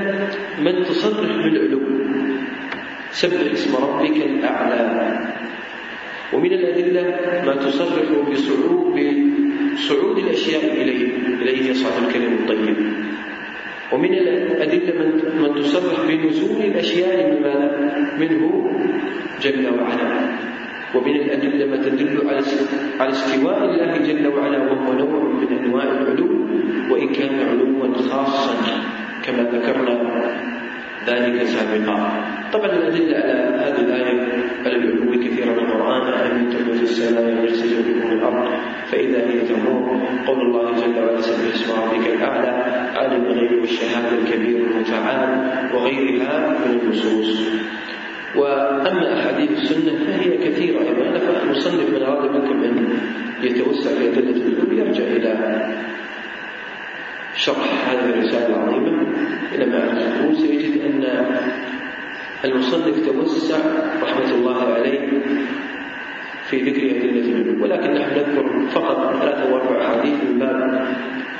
من 0.64 0.84
تصرح 0.84 1.36
بالعلو. 1.44 1.80
سبح 3.10 3.52
اسم 3.52 3.76
ربك 3.76 4.16
الأعلى. 4.16 5.18
ومن 6.32 6.52
الأدلة 6.52 7.02
ما 7.46 7.54
تصرح 7.54 8.04
بصعود 8.30 8.96
بصعود 9.74 10.18
الأشياء 10.18 10.64
إليه. 10.82 11.16
إليه 11.42 11.70
يصعد 11.70 12.04
الكلم 12.04 12.32
الطيب. 12.32 12.76
ومن 13.92 14.14
الأدلة 14.14 14.92
من, 14.98 15.54
تصرح 15.54 16.06
بنزول 16.08 16.60
الأشياء 16.64 17.16
من؟ 17.30 17.54
منه 18.20 18.70
جل 19.42 19.64
وعلا. 19.80 20.38
ومن 20.94 21.16
الأدلة 21.16 21.66
ما 21.66 21.76
تدل 21.76 22.28
على 22.28 22.42
على 23.00 23.10
استواء 23.10 23.64
الله 23.64 23.96
جل 23.96 24.26
وعلا 24.26 24.58
وهو 24.58 24.92
نوع 24.92 25.22
من 25.28 25.58
أنواع 25.58 25.84
العلو 25.84 26.46
وإن 26.90 27.08
كان 27.08 27.40
علوا 27.48 27.96
خاصا 27.96 28.54
كما 29.24 29.42
ذكرنا 29.42 29.96
ذلك 31.06 31.42
سابقا. 31.42 32.24
طبعا 32.52 32.66
الأدلة 32.66 33.16
على 33.16 33.32
هذه 33.64 33.80
الآية 33.80 34.12
العلو. 34.66 35.07
كثيرة 35.38 35.52
من 35.52 35.58
القرآن 35.58 36.12
أمنتم 36.12 36.78
في 36.78 36.82
السماء 36.82 37.24
يرسج 37.42 37.74
بكم 37.74 38.12
الأرض. 38.12 38.48
فإذا 38.90 39.18
هي 39.18 39.40
تمور 39.40 40.00
قول 40.26 40.40
الله 40.40 40.72
جل 40.72 40.98
وعلا 40.98 41.20
سبح 41.20 41.54
اسم 41.54 41.72
ربك 41.72 42.06
الأعلى 42.06 42.48
عالم 42.96 43.24
الغيب 43.26 43.60
والشهادة 43.60 44.18
الكبير 44.18 44.56
المتعال 44.56 45.30
وغيرها 45.74 46.48
من 46.48 46.80
النصوص. 46.80 47.48
وأما 48.36 49.20
أحاديث 49.20 49.50
السنة 49.50 50.04
فهي 50.04 50.36
كثيرة 50.36 50.78
أيضا. 50.78 51.18
فالمصنف 51.18 51.90
من 51.94 52.02
أراد 52.02 52.30
منكم 52.30 52.64
أن 52.64 52.98
يتوسع 53.42 53.90
في 53.90 54.08
أدلة 54.08 54.46
العلو 54.46 54.78
يرجع 54.78 55.04
إلى 55.04 55.32
شرح 57.36 57.90
هذه 57.90 58.10
الرسالة 58.10 58.46
العظيمة. 58.46 59.06
إلى 59.54 59.66
معرفة 59.66 59.98
الأمور 59.98 60.34
سيجد 60.34 60.82
أن 60.84 61.04
المصنف 62.44 63.06
توسع 63.06 63.56
رحمة 64.02 64.34
الله 64.34 64.74
عليه 64.74 65.08
في 66.50 66.56
ذكر 66.62 66.82
أدلة 66.96 67.32
العلوم 67.32 67.62
ولكن 67.62 67.94
نحن 67.94 68.10
نذكر 68.10 68.66
فقط 68.70 69.16
ثلاثة 69.20 69.52
وأربع 69.52 69.82
أحاديث 69.84 70.14
من 70.24 70.38
باب 70.38 70.86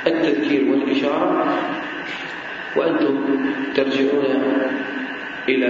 التذكير 0.07 0.71
والإشارة 0.71 1.45
وأنتم 2.75 3.25
ترجعون 3.75 4.25
إلى 5.49 5.67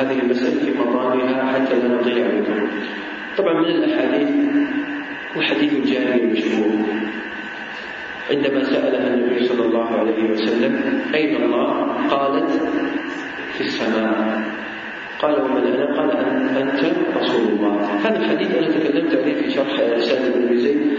هذه 0.00 0.18
المسألة 0.22 0.64
في 0.64 0.78
مطامها 0.78 1.52
حتى 1.52 1.74
لا 1.74 1.88
نضيع 1.88 2.26
بكم 2.26 2.68
طبعا 3.38 3.54
من 3.60 3.64
الأحاديث 3.66 4.28
وحديث 5.36 5.72
الجارية 5.72 6.24
المشهور 6.24 6.86
عندما 8.30 8.64
سألها 8.64 9.14
النبي 9.14 9.46
صلى 9.46 9.64
الله 9.66 9.86
عليه 9.98 10.30
وسلم 10.30 11.02
أين 11.14 11.36
الله؟ 11.42 11.96
قالت 12.10 12.50
في 13.52 13.60
السماء. 13.60 14.51
قال 15.22 15.42
ومن 15.42 15.66
أنا 15.66 16.00
قال 16.00 16.10
أنت 16.56 16.92
رسول 17.16 17.48
الله. 17.48 17.80
هذا 18.04 18.18
الحديث 18.18 18.54
أنا 18.54 18.66
تكلمت 18.66 19.14
عليه 19.14 19.34
في 19.34 19.50
شرح 19.50 19.80
رسالة 19.94 20.34
ابن 20.34 20.56
زيد. 20.56 20.92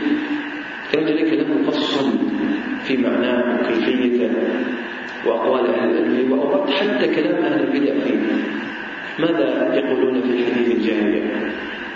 تكلمت 0.92 1.10
عليه 1.10 1.32
كلام 1.32 1.62
مفصل 1.62 2.12
في 2.84 2.98
معناه 2.98 3.60
وكيفيته 3.62 4.32
وأقوال 5.26 5.66
أهل 5.76 5.90
العلم 5.90 6.32
وأوردت 6.32 6.70
حتى 6.70 7.16
كلام 7.16 7.44
أهل 7.44 7.60
البدع 7.64 7.94
فيه. 8.06 8.20
ماذا 9.20 9.76
يقولون 9.76 10.22
في 10.22 10.54
حديث 10.54 10.76
الجارية؟ 10.76 11.52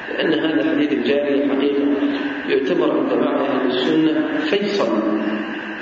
لأن 0.09 0.33
هذا 0.33 0.71
حديث 0.71 0.91
الجارية 0.93 1.47
حقيقة 1.47 1.85
يعتبر 2.49 2.99
عند 2.99 3.13
بعض 3.13 3.41
أهل 3.41 3.67
السنة 3.67 4.27
فيصل 4.37 5.21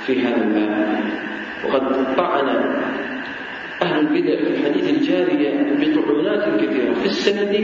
في 0.06 0.22
هذا 0.22 0.44
الباب. 0.44 0.98
وقد 1.64 2.16
طعن 2.16 2.46
أهل 3.82 3.98
البدع 3.98 4.36
في 4.36 4.48
الحديث 4.48 4.88
الجارية 4.90 5.52
بطعونات 5.80 6.60
كثيرة 6.60 6.94
في 6.94 7.06
السند 7.06 7.54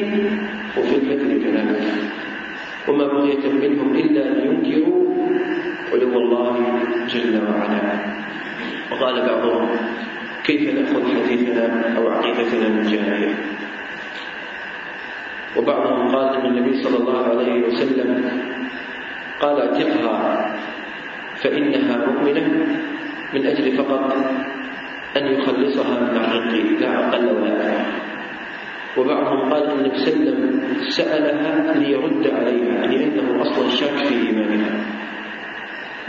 وفي 0.78 0.94
المتن 0.96 1.30
كذلك. 1.44 1.82
وما 2.88 3.06
بغية 3.06 3.48
منهم 3.48 3.96
إلا 3.96 4.28
أن 4.28 4.36
ينكروا 4.46 5.02
علو 5.92 6.18
الله 6.20 6.56
جل 7.14 7.34
وعلا. 7.48 7.82
وقال 8.92 9.26
بعضهم 9.26 9.68
كيف 10.44 10.74
نأخذ 10.74 11.02
حديثنا 11.24 11.96
أو 11.96 12.08
عقيدتنا 12.08 12.68
من 12.68 12.82
جارية 12.82 13.34
وبعضهم 15.56 16.16
قال 16.16 16.34
أن 16.34 16.46
النبي 16.46 16.82
صلى 16.82 16.96
الله 16.96 17.26
عليه 17.28 17.62
وسلم 17.62 18.30
قال 19.40 19.60
اعتقها 19.60 20.56
فإنها 21.36 22.06
مؤمنة 22.06 22.46
من 23.34 23.46
أجل 23.46 23.76
فقط 23.76 24.16
أن 25.16 25.26
يخلصها 25.26 26.00
من 26.00 26.16
الرق 26.16 26.80
لا 26.80 27.08
أقل 27.08 27.26
ولا 27.26 27.80
أكثر 27.80 28.02
وبعضهم 28.98 29.52
قال 29.52 29.70
النبي 29.70 29.98
صلى 29.98 30.14
الله 30.14 30.32
عليه 30.32 30.46
وسلم 30.46 30.62
سألها 30.88 31.74
ليرد 31.78 32.26
عليها 32.26 32.74
يعني 32.74 33.04
أنه 33.04 33.42
أصلا 33.42 33.68
شك 33.68 33.96
في 34.06 34.14
إيمانها. 34.28 34.84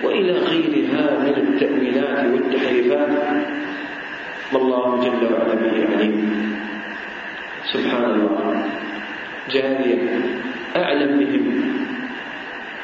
وإلى 0.04 0.32
غيرها 0.32 1.20
من 1.24 1.36
التأويلات 1.48 2.26
والتحريفات 2.34 3.10
ما 4.54 4.60
الله 4.60 5.00
جل 5.04 5.34
وعلا 5.34 5.56
به 5.56 5.96
عليم. 5.96 6.56
سبحان 7.74 8.04
الله 8.12 8.66
جارية 9.52 10.10
أعلم 10.76 11.20
بهم. 11.20 11.74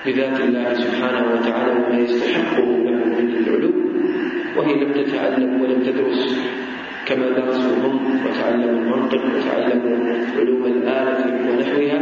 بذات 0.05 0.39
الله 0.39 0.73
سبحانه 0.73 1.31
وتعالى 1.33 1.71
وما 1.71 1.97
يستحقه 1.99 2.65
له 2.65 3.05
من 3.05 3.35
العلو 3.35 3.78
وهي 4.57 4.73
لم 4.83 4.91
تتعلم 4.93 5.61
ولم 5.61 5.83
تدرس 5.83 6.37
كما 7.05 7.29
درسوا 7.29 7.75
هم 7.83 8.19
وتعلموا 8.25 8.69
المنطق 8.81 9.21
وتعلموا 9.25 10.15
علوم 10.39 10.65
الآلة 10.65 11.25
ونحوها 11.49 12.01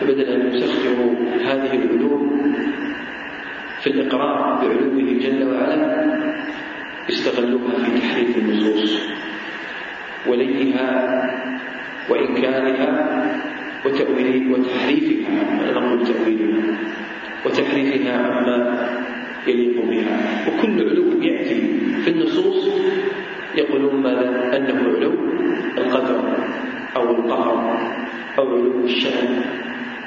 فبدل 0.00 0.20
أن 0.24 0.54
يسخروا 0.54 1.14
هذه 1.44 1.74
العلوم 1.74 2.52
في 3.80 3.86
الإقرار 3.86 4.58
بعلومه 4.64 5.18
جل 5.20 5.44
وعلا 5.44 6.22
استغلوها 7.10 7.74
في 7.84 7.98
تحريف 8.00 8.38
النصوص 8.38 9.00
وليها 10.26 10.88
وإنكارها 12.10 12.90
وتأويل 13.86 14.52
وتحريفها 14.52 15.30
أنا 15.70 15.80
نقول 15.80 16.06
تأويلها 16.06 16.76
وتحريفها 17.46 18.12
عما 18.18 18.88
يليق 19.46 19.84
بها. 19.84 20.18
وكل 20.48 20.88
علو 20.90 21.22
يأتي 21.22 21.61
في 22.04 22.10
النصوص 22.10 22.68
يقولون 23.54 24.02
ماذا؟ 24.02 24.56
أنه 24.56 24.96
علو 24.96 25.12
القدر 25.78 26.20
أو 26.96 27.10
القهر 27.10 27.80
أو 28.38 28.48
علو 28.54 28.84
الشأن 28.84 29.40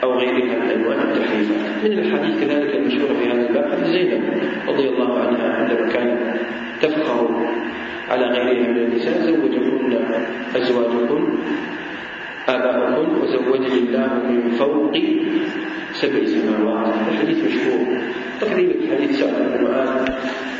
أو 0.03 0.13
غيرها 0.19 0.55
من 0.55 0.71
أنواع 0.71 1.03
التحريفات 1.03 1.86
من 1.86 1.91
الأحاديث 1.91 2.39
كذلك 2.41 2.75
المشهورة 2.75 3.13
في 3.13 3.31
هذا 3.31 3.47
الباب 3.49 3.71
حديث 3.71 3.88
زينب 3.88 4.23
رضي 4.67 4.89
الله 4.89 5.19
عنها 5.19 5.53
عندما 5.53 5.89
كانت 5.89 6.39
تفخر 6.81 7.45
على 8.10 8.25
غيرها 8.25 8.71
من 8.71 8.77
النساء 8.77 9.21
زوجكن 9.21 9.97
أزواجكن 10.55 11.23
آباؤكن 12.49 13.15
وزوجني 13.21 13.79
الله 13.79 14.13
من 14.29 14.49
فوق 14.49 14.93
سبع 15.95 16.25
سماوات 16.25 16.93
الحديث 17.12 17.39
مشهور. 17.45 17.88
تقريبا 18.41 18.73
حديث 18.91 19.19
سعد 19.19 19.31
بن 19.31 19.63
معاذ 19.63 20.12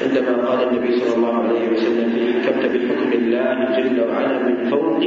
عندما 0.04 0.34
قال 0.48 0.60
النبي 0.67 1.00
صلى 1.00 1.15
الله 1.15 1.36
عليه 1.43 1.69
وسلم 1.69 2.08
في 2.15 2.21
حكمت 2.41 2.63
بحكم 2.65 3.12
الله 3.13 3.58
جل 3.78 3.98
وعلا 4.02 4.38
من 4.48 4.56
فوق 4.69 5.02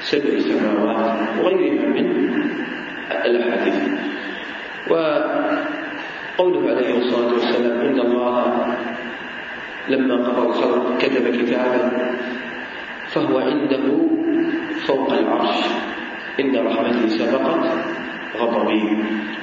سبع 0.00 0.32
سماوات 0.38 1.16
وغيرها 1.38 1.86
من 1.86 2.06
الأحاديث. 3.24 3.78
وقوله 4.90 6.62
عليه 6.70 6.98
الصلاة 6.98 7.32
والسلام 7.32 7.78
إن 7.80 8.00
الله 8.00 8.42
لما 9.88 10.16
قضى 10.16 10.42
الخلق 10.48 10.98
كتب 10.98 11.24
كتابا 11.38 11.82
فهو 13.08 13.38
عنده 13.38 13.86
فوق 14.86 15.12
العرش. 15.12 15.58
إن 16.40 16.56
رحمتي 16.56 17.08
سبقت 17.08 17.64
غضبي. 18.36 18.82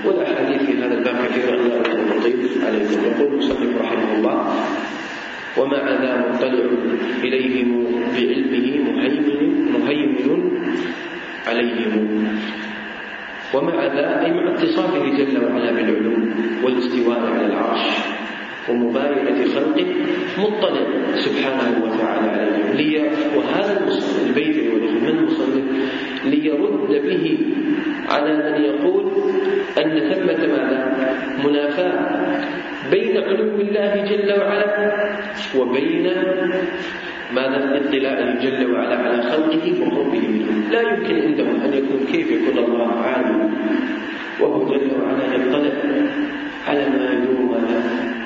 والأحاديث 0.06 0.62
في 0.62 0.74
هذا 0.78 0.94
الباب 0.94 1.16
كثيرة. 1.26 1.56
لا 1.56 2.18
أطيل 2.18 2.50
عليكم 2.66 3.00
يقول 3.06 3.34
المصنف 3.34 3.82
رحمه 3.82 4.16
الله 4.16 4.56
ومع 5.58 5.90
ذا 5.90 6.14
مطلع 6.30 6.70
إليهم 7.24 7.86
بعلمه 8.14 8.92
مهيمن 8.92 9.72
مهيمن 9.72 10.52
عليهم. 11.48 12.28
ومع 13.54 13.86
ذا 13.86 14.26
أي 14.26 14.32
مع 14.32 14.52
اتصافه 14.52 15.04
جل 15.18 15.46
وعلا 15.46 15.72
بالعلوم 15.72 16.36
والاستواء 16.64 17.20
على 17.20 17.46
العرش. 17.46 17.82
ومباينة 18.70 19.46
خلقه 19.56 19.86
مطلع 20.38 20.86
سبحانه 21.16 21.84
وتعالى 21.84 22.30
عليهم 22.30 22.74
لي 22.74 23.10
وهذا 23.36 23.88
البيت 24.26 24.74
من 25.02 25.08
المصنف 25.08 25.64
ليرد 26.26 26.90
به 26.90 27.38
على 28.10 28.32
من 28.36 28.64
يقول 28.64 29.12
أن 29.78 30.00
ثمة 30.00 30.48
ماذا؟ 30.48 30.82
منافاة 31.46 32.46
بين 32.92 33.18
علو 33.18 33.62
الله 33.62 34.06
جل 34.10 34.34
وعلا 34.42 34.94
وبين 35.58 36.04
ماذا؟ 37.34 37.82
اطلاعه 37.82 38.40
جل 38.44 38.72
وعلا 38.72 38.96
على 38.96 39.22
خلقه 39.22 39.82
وقربه 39.82 40.28
منه. 40.28 40.72
لا 40.72 40.82
يمكن 40.82 41.16
عندهم 41.22 41.62
أن 41.62 41.74
يكون 41.74 42.06
كيف 42.12 42.32
يكون 42.32 42.58
الله 42.64 42.92
عالم 42.92 43.54
وهو 44.42 44.66
جل 44.70 44.92
وعلا 45.02 45.36
يطلع 45.36 45.72
على 46.68 46.90
ما 46.90 47.14
يدور 47.14 47.46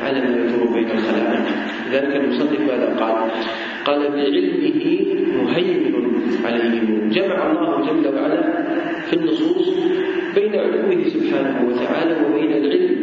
على 0.10 0.22
ما 0.22 0.74
بين 0.74 0.91
الخلائق 0.91 1.45
لذلك 1.88 2.15
المصنف 2.15 2.60
ماذا 2.60 2.95
قال؟ 3.00 3.32
قال 3.86 4.12
بعلمه 4.12 5.06
مهيمن 5.43 5.95
عليهم 6.45 7.10
جمع 7.10 7.52
الله 7.52 7.86
جل 7.86 8.15
وعلا 8.15 8.41
في 9.10 9.13
النصوص 9.13 9.69
بين 10.36 10.56
علوه 10.56 11.04
سبحانه 11.08 11.67
وتعالى 11.67 12.15
وبين 12.26 12.52
العلم 12.52 12.95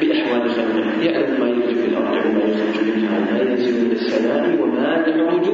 بأحوال 0.00 0.50
خلقه. 0.50 1.02
يعلم 1.02 1.40
ما 1.40 1.48
يلج 1.48 1.74
في 1.76 1.86
الأرض 1.88 2.26
وما 2.26 2.44
يخرج 2.44 2.84
منها 2.96 3.18
وما 3.18 3.50
ينزل 3.50 3.84
من 3.84 3.92
السماء 3.92 4.58
وما 4.60 5.04
يعرج 5.06 5.46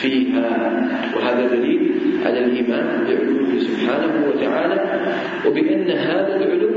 فيها. 0.00 0.88
وهذا 1.16 1.46
دليل 1.46 1.90
على 2.24 2.44
الإيمان 2.44 3.04
بعلوه 3.08 3.58
سبحانه 3.58 4.26
وتعالى 4.28 4.80
وبأن 5.46 5.90
هذا 5.90 6.36
العلو 6.36 6.69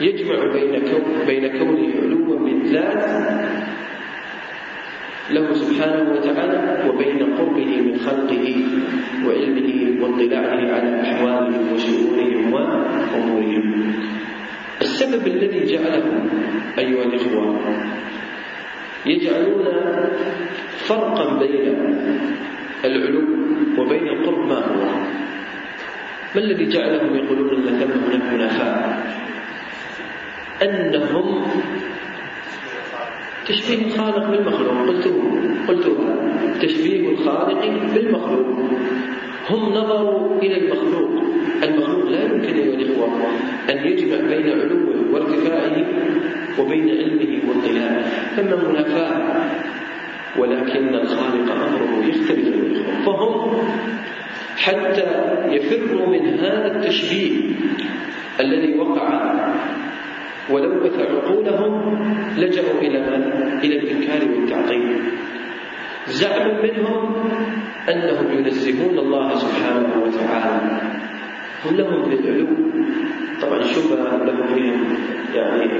يجمع 0.00 0.52
بين 0.52 0.80
كون 0.90 1.26
بين 1.26 1.58
كونه 1.58 1.94
علوا 2.02 2.38
بالذات 2.38 3.04
له 5.30 5.52
سبحانه 5.52 6.12
وتعالى 6.12 6.88
وبين 6.88 7.34
قربه 7.36 7.80
من 7.80 7.96
خلقه 7.96 8.46
وعلمه 9.26 10.02
واطلاعه 10.02 10.60
على 10.74 11.02
أحوالهم 11.02 11.72
وشؤونهم 11.72 12.52
وأمورهم. 12.52 13.94
السبب 14.80 15.26
الذي 15.26 15.64
جعلهم 15.64 16.28
أيها 16.78 17.02
الإخوة 17.04 17.60
يجعلون 19.06 19.64
فرقا 20.88 21.38
بين 21.38 21.76
العلو 22.84 23.24
وبين 23.78 24.08
القرب 24.08 24.48
ما 24.48 24.58
هو. 24.58 24.80
ما 26.34 26.40
الذي 26.40 26.66
جعلهم 26.68 27.16
يقولون 27.16 27.68
إن 27.68 27.78
ثم 27.78 27.92
هناك 28.04 28.32
منافاة؟ 28.34 29.18
أنهم 30.62 31.42
تشبيه 33.46 33.86
الخالق 33.86 34.30
بالمخلوق. 34.30 34.88
قلت 34.88 35.06
قلت 35.68 35.86
تشبيه 36.62 37.12
الخالق 37.12 37.60
بالمخلوق. 37.94 38.46
هم 39.50 39.72
نظروا 39.72 40.42
إلى 40.42 40.56
المخلوق. 40.56 41.22
المخلوق 41.62 42.08
لا 42.10 42.24
يمكن 42.24 42.54
أيها 42.54 42.74
الإخوة 42.74 43.08
أن 43.70 43.86
يجمع 43.86 44.16
بين 44.16 44.50
علوه 44.50 45.12
وارتفاعه 45.12 45.86
وبين 46.58 46.88
علمه 46.90 47.38
واطلاعه 47.48 48.02
ثم 48.36 48.70
منافاة 48.70 49.38
ولكن 50.38 50.94
الخالق 50.94 51.52
أمره 51.52 52.06
يختلف 52.08 52.48
فهم 53.06 53.58
حتى 54.56 55.06
يفروا 55.48 56.06
من 56.06 56.38
هذا 56.38 56.76
التشبيه 56.76 57.54
الذي 58.40 58.78
وقع 58.78 59.34
ولوث 60.50 60.98
عقولهم 60.98 61.72
لجأوا 62.38 62.80
إلى 62.80 62.98
إلى 63.64 63.78
الإنكار 63.78 64.28
والتعطيل 64.30 65.00
زعم 66.06 66.62
منهم 66.62 67.14
أنهم 67.88 68.38
ينزهون 68.38 68.98
الله 68.98 69.34
سبحانه 69.34 70.02
وتعالى. 70.04 70.80
هم 71.64 71.76
لهم 71.76 72.08
بالعلو 72.08 72.46
طبعا 73.42 73.58
الشبهة 73.58 74.24
لهم 74.24 74.46
فيهم 74.54 74.84
يعني 75.34 75.70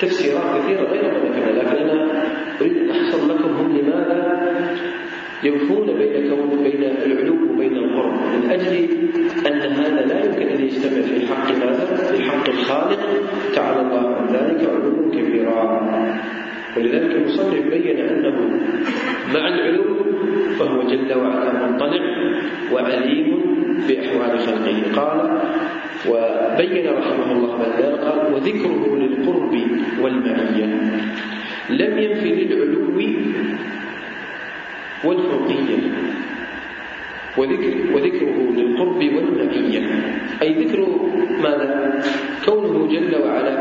تفسيرات 0.00 0.62
كثيرة 0.62 0.82
غير 0.82 1.04
مذكرة 1.04 1.50
لكن 1.52 1.76
أنا 1.76 2.22
أريد 2.60 2.76
أن 2.76 2.90
أحصر 2.90 3.26
لكم 3.26 3.48
هم 3.48 3.76
لماذا 3.76 4.46
يوفون 5.42 5.86
بين 5.86 6.30
كون 6.30 6.62
بين 6.62 6.82
العلو 6.84 7.52
وبين 7.52 7.76
القرب. 7.76 8.12
من 8.12 8.50
أجل 8.50 8.88
أن 9.46 9.72
هذا 9.72 10.06
لا 10.06 10.24
يمكن 10.24 10.48
أن 10.48 10.60
يجتمع 10.64 11.02
في 11.02 11.26
حق 11.26 11.50
ماذا؟ 11.58 11.96
في 12.12 12.30
حق 12.30 12.48
الخالق. 12.48 13.00
تعالى 13.54 13.80
الله 13.80 14.16
عن 14.16 14.26
ذلك 14.26 14.68
علو 14.68 15.10
كبيرا 15.10 15.62
ولذلك 16.76 17.16
المصنف 17.16 17.66
بين 17.70 17.98
أنه 17.98 18.36
مع 19.34 19.48
العلو 19.48 19.84
فهو 20.58 20.82
جل 20.82 21.14
وعلا 21.18 21.66
مطلع 21.66 22.04
وعليم 22.72 23.28
بأحوال 23.88 24.38
خلقه. 24.38 24.82
قال 24.96 25.40
وبين 26.08 26.86
رحمه 26.88 27.32
الله 27.32 27.56
بعد 27.58 27.82
قال 27.82 28.34
وذكره 28.34 28.96
للقرب 28.96 29.54
والمعية. 30.02 30.66
لم 31.70 31.98
ينفي 31.98 32.30
للعلو 32.34 32.86
والفوقية 35.04 35.76
وذكر 37.38 37.74
وذكره 37.94 38.52
للقرب 38.56 38.96
والمعية 39.14 39.80
أي 40.42 40.64
ذكر 40.64 40.86
ماذا؟ 41.42 42.02
كونه 42.44 42.88
جل 42.88 43.22
وعلا 43.22 43.56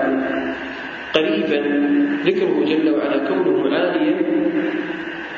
قريبا. 1.14 1.60
ذكره 2.26 2.66
جل 2.66 2.90
وعلا 2.96 3.18
كونه 3.28 3.76
عاليا. 3.76 4.16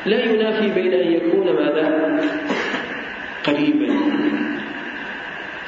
لا 0.06 0.26
ينافي 0.26 0.82
بين 0.82 0.94
أن 0.94 1.12
يكون 1.12 1.46
ماذا؟ 1.46 2.20
قريبا. 3.44 3.94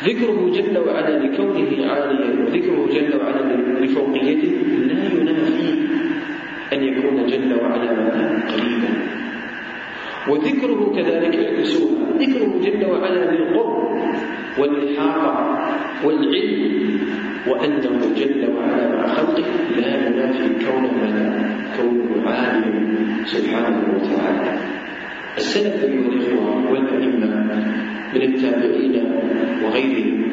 ذكره 0.03 0.51
جل 0.55 0.77
وعلا 0.77 1.13
لكونه 1.19 1.91
عاليا. 1.91 2.29
وذكره 2.45 2.89
جل 2.93 3.11
وعلا 3.21 3.55
لفوقيته. 3.81 4.53
لا 4.87 4.99
ينافي 5.13 5.69
أن 6.73 6.83
يكون 6.83 7.25
جل 7.25 7.53
وعلا 7.61 7.93
ماذا؟ 7.93 8.43
قريبا. 8.51 9.18
وذكره 10.27 10.91
كذلك 10.95 11.35
يعكسوها 11.35 12.17
ذكره 12.19 12.59
جل 12.63 12.85
وعلا 12.85 13.31
للقرب 13.31 13.89
والإحاطة 14.57 15.59
والعلم 16.03 16.99
وأنه 17.47 17.99
جل 18.17 18.53
وعلا 18.57 18.95
مع 18.95 19.07
خلقه 19.07 19.43
لا 19.77 20.07
ينافي 20.07 20.65
كونه 20.65 20.91
ماذا؟ 20.93 21.49
كونه 21.77 22.29
عالم 22.29 22.97
سبحانه 23.25 23.83
وتعالى 23.95 24.57
السلف 25.37 25.83
أيها 25.83 26.07
الإخوة 26.07 26.71
والأئمة 26.71 27.45
من 28.13 28.21
التابعين 28.21 29.05
وغيرهم 29.63 30.29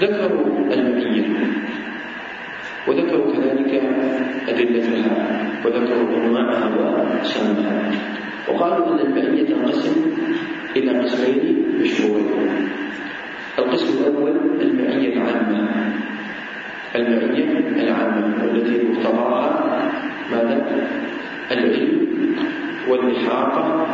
ذكروا 0.00 0.74
المئية 0.74 1.24
وذكروا 2.88 3.32
كذلك 3.32 3.82
أدلتها 4.48 5.04
وذكروا 5.64 6.16
أنواعها 6.16 6.76
وأقسامها 6.76 7.90
وقالوا 8.50 8.86
أن 8.86 8.98
المئية 9.06 9.46
تنقسم 9.46 10.02
إلى 10.76 10.98
قسمين 10.98 11.64
مشهورين 11.80 12.68
القسم 13.58 13.98
الأول 13.98 14.36
المعية 14.60 15.12
العامة. 15.16 15.94
المعية 16.96 17.58
العامة 17.82 18.44
والتي 18.44 18.88
مقتضاها 18.88 19.90
ماذا؟ 20.32 20.88
العلم 21.50 22.06
والإحاطة 22.88 23.86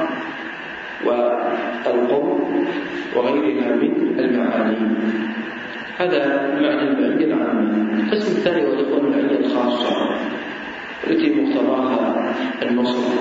والقرب 1.06 2.40
وغيرها 3.16 3.76
من 3.76 4.18
المعاني. 4.18 4.76
هذا 5.98 6.20
معنى 6.60 6.82
المعية 6.82 7.24
العامة. 7.26 8.02
القسم 8.02 8.36
الثاني 8.36 8.62
هو 8.66 8.96
المعية 8.98 9.38
الخاصة 9.38 9.96
التي 11.06 11.34
مقتضاها 11.34 12.34
النصر 12.62 13.12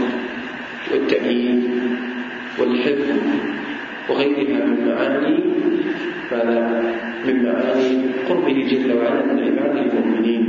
والتأييد 0.92 1.64
والحفظ 2.60 3.10
وغيرها 4.10 4.66
من 4.66 4.88
معاني 4.88 5.40
ماذا 6.32 6.94
من 7.28 7.44
معاني 7.44 8.06
قربه 8.30 8.68
جل 8.72 8.94
وعلا 8.94 9.34
من 9.34 9.40
عباده 9.44 9.82
المؤمنين. 9.82 10.44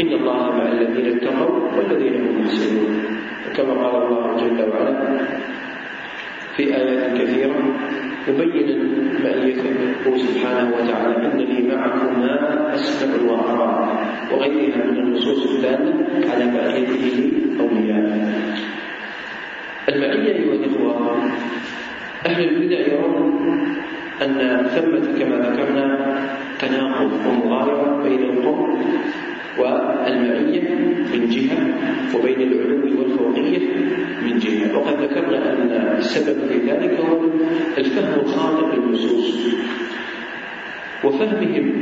إن 0.00 0.08
الله 0.12 0.50
مع 0.56 0.68
الذين 0.72 1.16
اتقوا 1.16 1.68
والذين 1.76 2.14
هم 2.14 2.40
محسنون. 2.42 3.04
كما 3.56 3.72
قال 3.72 4.02
الله 4.06 4.36
جل 4.36 4.70
وعلا 4.70 5.18
في 6.56 6.62
آيات 6.76 7.20
كثيرة 7.20 7.56
مبينا 8.28 8.76
مأيته 9.24 10.16
سبحانه 10.16 10.72
وتعالى 10.76 11.16
أن 11.32 11.38
لي 11.38 11.74
معكما 11.76 12.74
أسمع 12.74 13.32
وأرى 13.32 13.98
وغيرها 14.32 14.84
من 14.90 14.98
النصوص 14.98 15.46
الدالة 15.50 15.94
على 16.32 16.44
مأيته 16.44 17.32
أولياء 17.60 18.32
المعية 19.88 20.32
أيها 20.32 20.52
الإخوة 20.54 21.22
أهل 22.26 22.48
البدع 22.48 22.78
يرون 22.78 23.32
أن 24.22 24.66
ثمة 24.66 25.18
كما 25.18 25.36
ذكرنا 25.36 26.18
تناقض 26.60 27.12
ومغايرة 27.26 28.02
بين 28.02 28.22
القرب 28.22 28.78
والمعية 29.58 30.74
من 31.12 31.28
جهة 31.28 31.58
وبين 32.14 32.40
العلو 32.40 32.98
والفوقية 32.98 33.66
من 34.22 34.38
جهة. 34.38 34.78
وقد 34.78 35.02
ذكرنا 35.02 35.52
أن 35.52 35.70
السبب 35.98 36.46
في 36.48 36.70
ذلك 36.70 37.00
هو 37.00 37.20
الفهم 37.78 38.20
الخاطئ 38.20 38.76
للنصوص 38.76 39.54
وفهمهم 41.04 41.72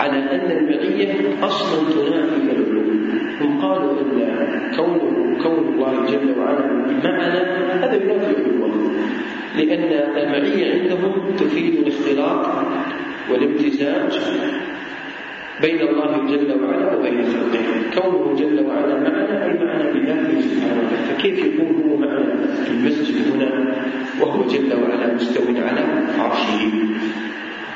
على 0.00 0.18
أن 0.18 0.50
المعية 0.50 1.14
أصلا 1.42 1.90
تنافي 1.92 2.36
العلو 2.36 2.82
هم 3.40 3.60
قالوا 3.62 4.00
أن 4.00 4.76
كون 4.76 4.98
كون 5.42 5.74
الله 5.74 6.06
جل 6.06 6.37
معنا 7.04 7.84
هذا 7.84 7.94
ينافي 7.94 8.42
علوه 8.42 8.90
لأن 9.58 9.92
المعية 10.16 10.80
عندهم 10.80 11.36
تفيد 11.36 11.74
الاختلاط 11.74 12.46
والامتزاج 13.30 14.20
بين 15.60 15.80
الله 15.80 16.26
جل 16.26 16.64
وعلا 16.64 16.96
وبين 16.96 17.24
خلقه. 17.24 18.00
كونه 18.00 18.36
جل 18.36 18.66
وعلا 18.66 18.94
معنا 18.94 19.44
أي 19.44 19.52
معنا 19.64 19.92
بذاته 19.92 20.40
سبحانه 20.40 20.82
وتعالى. 20.82 21.14
فكيف 21.14 21.38
يكون 21.38 21.82
هو 21.82 21.96
معنا 21.96 22.46
في 22.64 22.70
المسجد 22.70 23.32
هنا 23.34 23.74
وهو 24.20 24.46
جل 24.46 24.82
وعلا 24.82 25.14
مستو 25.14 25.42
على 25.48 25.80
عرشه؟ 26.18 26.72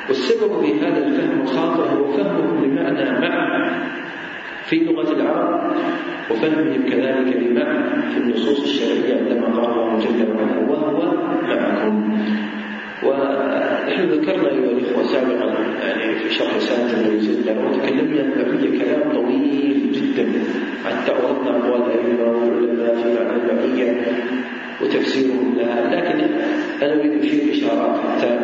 والسبب 0.07 0.61
في 0.61 0.79
هذا 0.81 1.07
الفهم 1.07 1.41
الخاطئ 1.41 1.95
هو 1.95 2.11
فهمهم 2.11 2.65
لمعنى 2.65 3.19
مع 3.19 3.53
في 4.69 4.75
لغة 4.75 5.11
العرب 5.11 5.75
وفهمهم 6.31 6.83
كذلك 6.89 7.35
لمعنى 7.35 8.01
في 8.11 8.17
النصوص 8.17 8.61
الشرعية 8.63 9.17
عندما 9.19 9.45
قال 9.45 9.71
الله 9.71 9.99
جل 9.99 10.31
وعلا 10.31 10.69
وهو 10.71 11.13
معكم. 11.47 12.17
ونحن 13.03 14.09
ذكرنا 14.09 14.49
أيها 14.49 14.71
الإخوة 14.71 15.03
سابقا 15.03 15.53
يعني 15.83 16.15
في 16.19 16.33
شرح 16.33 16.55
رسالة 16.55 16.93
النبي 17.01 17.21
صلى 17.21 17.51
الله 17.51 17.51
عليه 17.51 17.61
وسلم 17.61 17.79
وتكلمنا 17.79 18.57
في 18.57 18.77
كلام 18.79 19.11
طويل 19.13 19.91
جدا 19.91 20.25
حتى 20.85 21.11
أردنا 21.11 21.57
أقوال 21.57 21.81
الأئمة 21.91 22.23
والعلماء 22.31 22.95
في 22.95 23.09
معنى 23.23 23.51
المعية 23.51 24.01
وتفسيرهم 24.81 25.55
لها 25.57 25.95
لكن 25.95 26.19
أنا 26.85 26.93
أريد 27.01 27.23
أشير 27.23 27.53
إشارات 27.53 27.99
حتى 27.99 28.39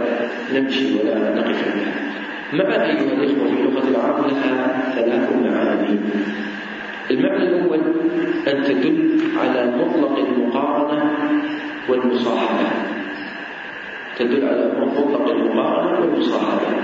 نمشي 0.56 0.86
ولا 1.00 1.36
نقف 1.36 1.76
بها 1.76 2.19
مع 2.54 2.76
أيها 2.86 3.14
الإخوة 3.14 3.48
في 3.48 3.64
لغة 3.64 3.88
العرب 3.88 4.28
لها 4.28 4.92
ثلاث 4.96 5.30
معاني. 5.46 6.00
المعنى 7.12 7.44
الأول 7.44 7.80
أن 8.48 8.64
تدل 8.64 9.20
على 9.38 9.78
مطلق 9.78 10.18
المقارنة 10.18 11.12
والمصاحبة. 11.90 12.70
تدل 14.18 14.48
على 14.48 14.72
مطلق 14.78 15.30
المقارنة 15.30 16.00
والمصاحبة. 16.00 16.78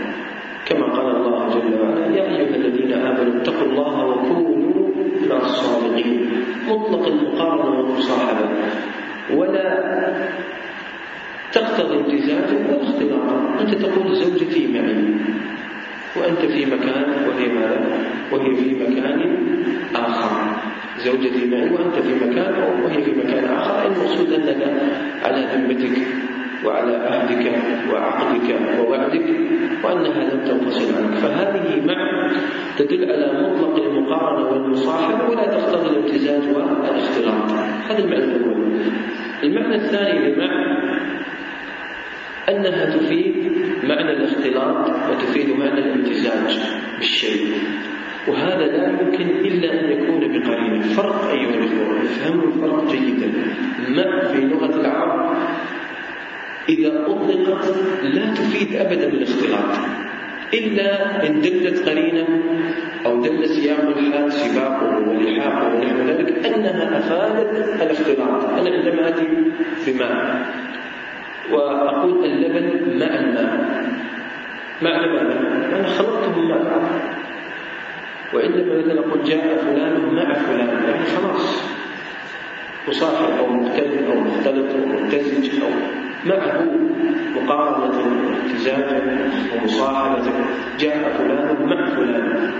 كما 0.65 0.85
قال 0.85 1.15
الله 1.15 1.49
جل 1.49 1.81
وعلا 1.81 2.05
يا 2.15 2.23
أيها 2.23 2.55
الذين 2.55 2.93
آمنوا 2.93 3.41
اتقوا 3.41 3.67
الله 3.67 4.05
وكونوا 4.05 4.89
مع 5.29 5.37
الصادقين. 5.37 6.31
مطلق 6.67 7.07
المقارنة 7.07 7.79
والمصاحبة. 7.79 8.49
ولا 9.33 9.85
تقتضي 11.51 11.95
امتزاجا 11.95 12.74
وأنت 16.35 16.51
في 16.51 16.65
مكان 16.65 17.05
وهي 17.27 17.47
ماذا؟ 17.47 17.97
وهي 18.31 18.55
في 18.55 18.75
مكان 18.75 19.37
آخر. 19.95 20.57
زوجتي 20.97 21.45
معي 21.51 21.69
وأنت 21.69 21.95
في 21.95 22.25
مكان 22.25 22.53
وهي 22.83 23.03
في 23.03 23.11
مكان 23.11 23.45
آخر. 23.45 23.87
المقصود 23.87 24.33
أنك 24.33 24.73
على 25.23 25.47
ذمتك 25.53 25.97
وعلى 26.65 26.95
عهدك 26.95 27.51
وعقدك 27.93 28.55
ووعدك 28.79 29.25
وأنها 29.83 30.23
لم 30.23 30.39
تنفصل 30.47 30.95
عنك. 30.95 31.13
فهذه 31.13 31.85
مع 31.85 32.29
تدل 32.77 33.11
على 33.11 33.49
مطلق 33.49 33.83
المقارنة 33.83 34.49
والمصاحبة 34.49 35.29
ولا 35.29 35.45
تقتضي 35.45 35.89
الامتزاج 35.89 36.41
والاختلاط. 36.55 37.51
هذا 37.89 37.99
المعنى 37.99 38.23
الأول. 38.23 38.71
المعنى 39.43 39.75
الثاني 39.75 40.35
لمع 40.35 40.75
أنها 42.49 42.85
تفيد 42.97 43.51
معنى 43.83 44.11
وتفيد 45.09 45.49
معنى 45.49 45.79
الامتزاج 45.79 46.59
بالشيء. 46.97 47.53
وهذا 48.27 48.65
لا 48.65 48.89
يمكن 48.89 49.27
إلا 49.29 49.73
أن 49.79 49.91
يكون 49.91 50.19
بقرينة. 50.19 50.81
فرق 50.81 51.29
أيها 51.29 51.49
الأخوة 51.49 52.01
افهموا 52.01 52.47
الفرق 52.47 52.91
جيدا. 52.91 53.31
مع 53.89 54.27
في 54.31 54.41
لغة 54.41 54.75
العرب 54.81 55.35
إذا 56.69 57.05
أطلقت 57.05 57.75
لا 58.03 58.33
تفيد 58.33 58.75
أبدا 58.75 59.07
الاختلاط. 59.07 59.71
إلا 60.53 60.89
إن 61.27 61.41
دلت 61.41 61.89
قرينة 61.89 62.27
أو 63.05 63.21
دل 63.21 63.49
سياق 63.49 63.97
الحال 63.97 64.31
سباقه 64.33 64.97
ولحاقه 65.09 65.75
ونحو 65.75 65.97
ذلك 66.07 66.45
أنها 66.45 66.97
أفادت 66.99 67.81
الاختلاط. 67.81 68.45
أنا 68.59 68.69
عندما 68.69 69.09
أتي 69.09 69.27
بماء 69.87 70.45
وأقول 71.51 72.25
اللبن 72.25 72.99
مع 72.99 73.05
الماء 73.05 73.85
مع 74.81 75.05
ماذا؟ 75.05 75.39
أنا 75.79 75.87
خلطته 75.87 76.39
من 76.39 76.47
ماء 76.47 76.81
وعندما 78.33 78.77
مثلا 78.77 78.99
أقول 78.99 79.23
جاء 79.23 79.57
فلان 79.57 80.15
مع 80.15 80.33
فلان 80.33 80.83
يعني 80.87 81.05
خلاص. 81.05 81.63
مصاحب 82.87 83.37
أو 83.39 83.47
مختلف 83.47 84.09
أو 84.09 84.19
مختلط 84.19 84.75
أو 84.75 84.85
ممتزج 84.85 85.61
أو 85.61 85.69
معه 86.25 86.65
مقارنة 87.35 87.97
وامتزاج 87.97 89.01
ومصاحبة 89.55 90.31
جاء 90.79 91.15
فلان 91.17 91.65
مع 91.65 91.89
فلان. 91.89 92.51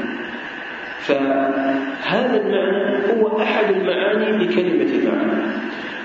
فهذا 1.00 2.42
المعنى 2.42 3.22
هو 3.22 3.42
أحد 3.42 3.76
المعاني 3.76 4.46
لكلمة 4.46 4.96
المعنى. 5.00 5.42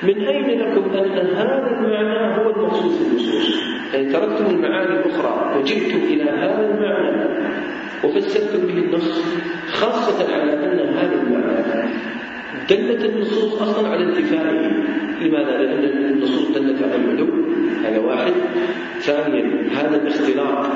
من 0.03 0.27
أين 0.27 0.61
لكم 0.61 0.91
أن 0.91 1.27
هذا 1.37 1.77
المعنى 1.79 2.37
هو 2.37 2.51
المقصود 2.51 2.93
في 2.93 3.03
النصوص؟ 3.11 3.61
يعني 3.95 4.13
تركتم 4.13 4.47
المعاني 4.47 4.99
الأخرى 5.01 5.59
وجئتم 5.59 5.99
إلى 5.99 6.25
هذا 6.25 6.71
المعنى 6.71 7.51
وفسرتم 8.05 8.67
به 8.67 8.79
النص 8.79 9.25
خاصة 9.73 10.35
على 10.35 10.53
أن 10.53 10.95
هذا 10.95 11.23
المعنى 11.23 11.91
دلت 12.71 13.05
النصوص 13.05 13.63
أصلا 13.63 13.89
على 13.89 14.05
انتفائه 14.05 14.71
لماذا؟ 15.21 15.59
لأن 15.59 16.05
النصوص 16.05 16.49
دلت 16.49 16.83
على 16.83 16.97
العلو 16.97 17.27
هذا 17.85 17.99
واحد. 17.99 18.33
ثانيا 19.01 19.65
هذا 19.73 19.97
الاختلاط 20.03 20.67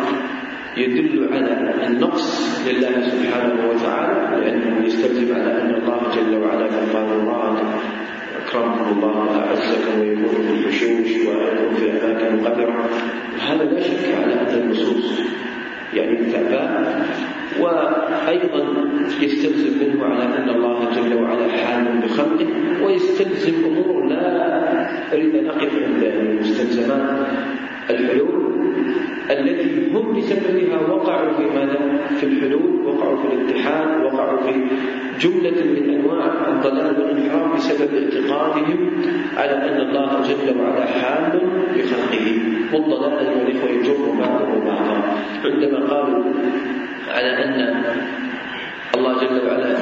يدل 0.77 1.29
على 1.33 1.87
النقص 1.87 2.59
لله 2.69 3.11
سبحانه 3.11 3.71
وتعالى 3.71 4.45
لأنه 4.45 4.87
يستلزم 4.87 5.35
على 5.35 5.63
أن 5.63 5.75
الله 5.75 6.01
جل 6.17 6.37
وعلا 6.37 6.67
قال 6.67 7.21
الله 7.21 7.59
أكرمكم 8.55 8.97
الله 8.97 9.17
وأعزكم 9.17 10.01
ويكون 10.01 10.29
في 10.29 10.53
الحشوش 10.53 11.11
ويكون 11.27 11.75
في 11.77 11.91
أماكن 11.91 12.47
قدرة 12.47 12.89
هذا 13.41 13.65
لا 13.65 13.81
شك 13.81 14.15
على 14.15 14.35
أن 14.35 14.63
النصوص 14.63 15.21
يعني 15.95 16.21
التعباء 16.21 17.07
وأيضا 17.61 18.65
يستلزم 19.21 19.87
منه 19.87 20.05
على 20.05 20.25
أن 20.25 20.49
الله 20.49 20.91
جل 20.95 21.15
وعلا 21.23 21.49
حال 21.49 22.01
بخلقه 22.03 22.47
ويستلزم 22.85 23.65
أمور 23.65 24.07
لا 24.07 25.13
أريد 25.13 25.35
أن 25.35 25.47
أقف 25.47 25.73
عند 25.83 26.13
مستلزمات 26.41 27.27
الحلول 27.91 28.55
التي 29.31 29.91
هم 29.95 30.17
بسببها 30.19 30.81
وقعوا 30.81 31.33
في 31.33 31.43
ماذا؟ 31.43 32.07
في 32.21 32.27
الحلول 32.27 32.87
وقعوا 32.87 33.17
في 33.17 33.35
الاتحاد 33.35 34.05
وقعوا 34.05 34.43
في 34.43 34.51
جملة 35.21 35.65
من 35.65 35.91
أنواع 35.91 36.49
الضلال 36.49 37.03
والإنحراف 37.03 37.57
بسبب 37.57 37.91
اعتقادهم 37.95 38.91
على 39.37 39.53
أن 39.53 39.81
الله 39.81 40.21
جل 40.23 40.61
وعلا 40.61 40.87
حال 40.87 41.41
بخلقه. 41.75 42.27
والضلال 42.73 43.19
أيها 43.19 43.43
الإخوة 43.43 43.71
يجر 43.71 44.11
بعضه 44.19 44.65
بعضا. 44.65 45.03
عندما 45.45 45.79
قالوا 45.79 46.25
على 47.09 47.45
أن 47.45 47.85
الله 48.97 49.21
جل 49.21 49.47
وعلا 49.47 49.77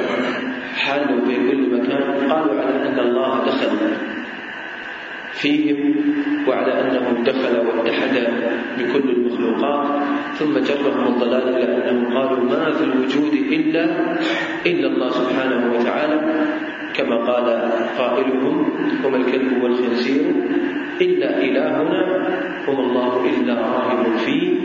حال 0.75 1.21
في 1.27 1.35
كل 1.51 1.61
مكان 1.75 2.31
قالوا 2.31 2.61
على 2.61 2.89
أن 2.89 2.99
الله 2.99 3.45
دخل 3.45 4.12
فيهم 5.43 5.95
وعلى 6.47 6.71
أنه 6.81 7.23
دخل 7.25 7.55
واتحد 7.67 8.15
بكل 8.77 9.09
المخلوقات 9.09 9.87
ثم 10.39 10.53
جرهم 10.53 11.07
الضلال 11.07 11.55
إلى 11.55 11.89
أنهم 11.89 12.17
قالوا 12.17 12.43
ما 12.43 12.71
في 12.71 12.83
الوجود 12.83 13.33
إلا 13.33 13.83
إلا 14.65 14.87
الله 14.87 15.09
سبحانه 15.09 15.73
وتعالى 15.75 16.17
كما 16.93 17.15
قال 17.15 17.71
قائلهم 17.97 18.69
وما 19.05 19.17
الكلب 19.17 19.63
والخنزير 19.63 20.21
إلا 21.01 21.37
إلهنا 21.41 22.01
وما 22.67 22.79
الله 22.79 23.25
إلا 23.37 23.53
راهب 23.53 24.17
في 24.17 24.55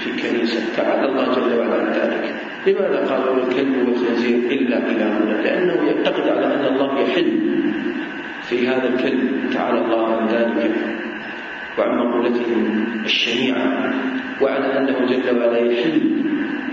في 0.00 0.10
كنيسة. 0.22 0.76
تعالى 0.76 1.08
الله 1.08 1.24
جل 1.34 1.58
وعلا 1.58 1.74
عن 1.74 1.92
ذلك. 1.92 2.34
لماذا 2.66 3.06
قالوا 3.10 3.36
الكلب 3.36 3.88
والخنزير 3.88 4.38
إلا 4.50 4.78
إلهنا؟ 4.78 5.42
لأنه 5.42 5.90
يعتقد 5.90 6.28
على 6.28 6.46
أن 6.46 6.74
الله 6.74 7.00
يحل 7.00 7.32
في 8.48 8.68
هذا 8.68 8.88
الكلب. 8.88 9.50
تعالى 9.54 9.78
الله 9.84 10.16
عن 10.16 10.28
ذلك. 10.28 10.74
وعن 11.78 11.98
مقولتهم 11.98 12.86
الشنيعة. 13.04 13.94
وعلى 14.42 14.78
أنه 14.78 15.06
جل 15.06 15.38
وعلا 15.38 15.58
يحل 15.58 16.00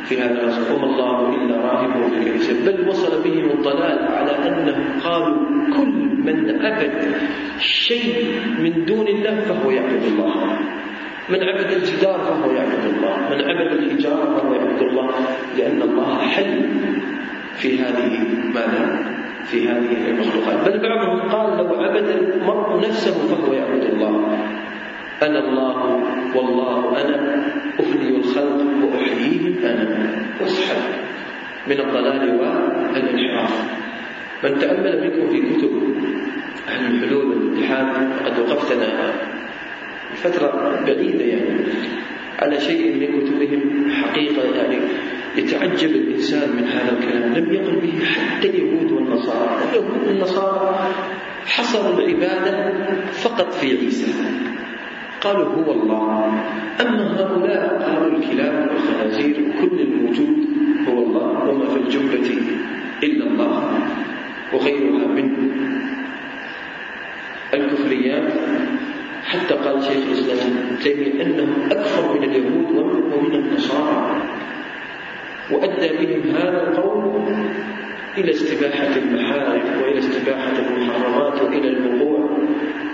في 0.06 0.22
هذا 0.22 0.42
الرزق 0.42 0.76
وما 0.76 0.86
الله 0.86 1.36
إلا 1.36 1.56
راهب 1.56 2.12
في 2.38 2.54
بل 2.66 2.90
وصل 2.90 3.24
بهم 3.24 3.50
الضلال 3.50 4.00
على 4.08 4.32
أنهم 4.32 5.00
قالوا 5.04 5.38
كل 5.78 5.92
من 6.26 6.66
عبد 6.66 7.16
شيء 7.60 8.42
من 8.60 8.86
دون 8.86 9.08
الله 9.08 9.40
فهو 9.40 9.72
يعبد 9.72 10.04
الله. 10.04 10.60
من 11.30 11.44
عبد 11.44 11.72
الجدار 11.72 12.20
فهو 12.20 12.52
يعبد 12.52 12.86
الله. 12.96 13.18
من 13.30 13.42
عبد 13.42 13.72
الحجارة 13.72 14.38
فهو 14.38 14.54
يعبد 14.54 14.82
الله. 14.82 15.10
لأن 15.58 15.82
الله 15.82 16.18
حل 16.18 16.70
في 17.56 17.80
هذه 17.80 18.28
ماذا؟ 18.54 19.14
في 19.46 19.68
هذه 19.70 20.10
المخلوقات 20.10 20.70
بل 20.70 20.90
بعضهم 20.90 21.20
قال 21.20 21.58
لو 21.58 21.76
عبد 21.76 22.08
المرء 22.08 22.78
نفسه 22.78 23.12
فهو 23.12 23.54
يعبد 23.54 23.84
الله. 23.84 24.38
أنا 25.24 25.40
الله 25.40 26.04
والله 26.36 27.02
أنا. 27.02 27.46
أفني 27.80 28.18
الخلق 28.18 28.66
وأحييهم 28.84 29.56
أنا. 29.64 30.10
واسحب 30.42 30.82
من 31.68 31.80
الضلال 31.80 32.40
والانحراف 32.40 33.64
من 34.44 34.60
تأمل 34.60 35.02
منكم 35.02 35.30
في 35.30 35.42
كتب 35.42 35.96
أهل 36.70 36.96
الحلول 36.96 37.26
والاتحاد 37.26 37.88
قد 38.26 38.40
وقفتنا. 38.40 39.14
فترة 40.16 40.80
بعيدة 40.88 41.26
يعني. 41.26 41.60
على 42.40 42.60
شيء 42.60 42.96
من 42.96 43.22
كتبهم 43.22 43.92
حقيقة 43.92 44.56
يعني. 44.56 44.78
يتعجب 45.38 45.89
الإنسان 45.89 46.56
من 46.56 46.63
هذا 46.63 46.98
الكلام. 46.98 47.34
لم 47.34 47.54
يقل 47.54 47.76
به 47.76 48.06
حتى 48.06 48.50
اليهود 48.50 48.91
والنصارى. 48.91 49.58
اليهود 49.69 50.07
والنصارى 50.07 50.80
حصروا 51.45 51.99
العبادة 51.99 52.74
فقط 53.12 53.53
في 53.53 53.78
عيسى. 53.78 54.14
قالوا 55.22 55.45
هو 55.45 55.72
الله. 55.72 56.43
أما 56.82 57.20
هؤلاء 57.20 57.82
قالوا 57.84 58.18
الكلاب 58.18 58.70
والخنازير 58.72 59.36
كل 59.62 59.80
الموجود 59.80 60.47
هو 60.88 61.03
الله. 61.03 61.49
وما 61.49 61.66
في 61.70 61.78
الجملة 61.80 62.30
إلا 63.03 63.26
الله 63.26 63.80
وغيرها 64.53 65.07
من 65.07 65.51
الكفريات. 67.53 68.34
حتى 69.26 69.53
قال 69.53 69.84
شيخ 69.84 70.03
الإسلام 70.07 70.78
تيمية 70.84 71.22
أنهم 71.22 71.53
أكثر 71.72 72.14
من 72.14 72.24
اليهود 72.24 72.76
ومن 73.14 73.36
النصارى. 73.36 74.22
وأدى 75.52 76.06
بهم 76.06 76.36
هذا 76.36 76.68
القول 76.68 77.24
إلى 78.18 78.32
استباحة 78.32 78.96
المحارم 78.98 79.82
وإلى 79.82 80.00
استباحة 80.00 80.52
المحرمات 80.60 81.41
وإلى 81.41 81.68
الوقوع 81.70 82.38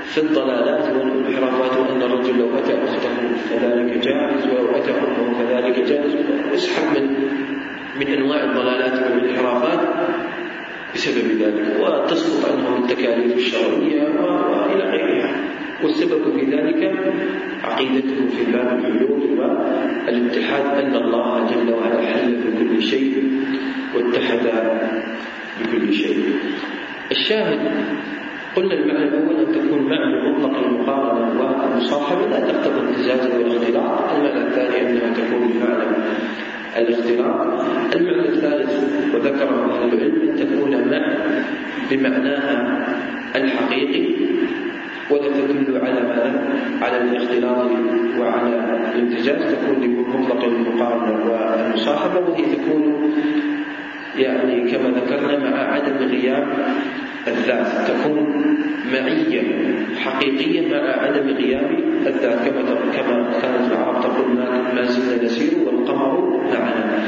في 0.04 0.18
الضلالات 0.18 0.96
والانحرافات 0.96 1.80
وأن 1.80 2.02
الرجل 2.02 2.40
لو 2.40 2.58
أتى 2.58 2.74
أخته 2.84 3.10
فذلك 3.50 3.98
جائز 3.98 4.48
ولو 4.48 4.70
أتى 4.76 4.92
أمه 4.92 5.34
فذلك 5.40 5.80
جائز. 5.80 6.16
اسحب 6.54 7.02
من 7.02 7.16
من 8.00 8.08
أنواع 8.08 8.44
الضلالات 8.44 8.94
والانحرافات 9.04 9.80
بسبب 10.94 11.42
ذلك 11.42 11.80
وتسقط 11.80 12.52
عنهم 12.52 12.84
التكاليف 12.84 13.38
الشرعية 13.38 14.04
وإلى 14.04 14.84
غيرها. 14.84 15.36
والسبب 15.84 16.40
في 16.40 16.46
ذلك 16.46 16.92
عقيدته 17.72 18.28
في 18.28 18.52
باب 18.52 18.80
الحلول 18.80 19.40
والاتحاد 19.40 20.66
أن 20.86 20.96
الله 20.96 21.50
جل 21.52 21.74
وعلا 21.74 22.02
حل 22.02 22.36
في 22.42 22.50
كل 22.60 22.82
شيء 22.84 23.24
واتحد 23.96 24.52
بكل 25.62 25.94
شيء. 25.94 26.18
الشاهد 27.12 27.60
قلنا 28.56 28.74
المعنى 28.74 29.04
الأول 29.04 29.36
أن 29.36 29.52
تكون 29.52 29.82
معنى 29.90 30.32
مطلق 30.32 30.58
المقارنة 30.58 31.42
والمصاحبة 31.42 32.28
لا 32.28 32.40
تقتضي 32.40 32.80
التزاز 32.80 33.32
والاختلاط. 33.32 34.12
المعنى 34.12 34.48
الثاني 34.48 34.90
أنها 34.90 35.14
تكون 35.14 35.48
بمعنى 35.48 35.96
الاختلاط. 36.78 37.66
المعنى 37.96 38.30
الثالث 38.30 38.74
وذكره 39.16 39.84
أهل 39.84 39.94
العلم 39.94 40.30
أن 40.30 40.36
تكون 40.36 40.72
مع 40.92 41.04
بمعناها 41.92 42.88
الحقيقي. 43.36 44.31
ولا 45.12 45.30
تدل 45.30 45.78
على 45.78 46.02
ماذا؟ 46.02 46.50
على 46.82 46.98
الاختلاط 46.98 47.72
وعلى 48.20 48.80
الامتزاج 48.96 49.38
تكون 49.38 49.76
بمطلق 49.80 50.44
المقارنة 50.44 51.32
والمصاحبة 51.32 52.20
وهي 52.20 52.56
تكون 52.56 53.14
يعني 54.18 54.72
كما 54.72 54.90
ذكرنا 54.90 55.50
مع 55.50 55.58
عدم 55.58 55.98
غياب 55.98 56.48
الذات. 57.28 57.68
تكون 57.88 58.46
معية 58.94 59.42
حقيقية 59.96 60.68
مع 60.72 61.04
عدم 61.04 61.28
غياب 61.30 61.72
الذات. 62.08 62.50
كما 62.50 62.62
كما 62.98 63.32
كانت 63.42 63.72
العرب 63.72 64.02
تقول 64.02 64.36
ما 64.76 64.84
زلنا 64.84 65.24
نسير 65.24 65.52
والقمر 65.66 66.42
معنا. 66.54 67.00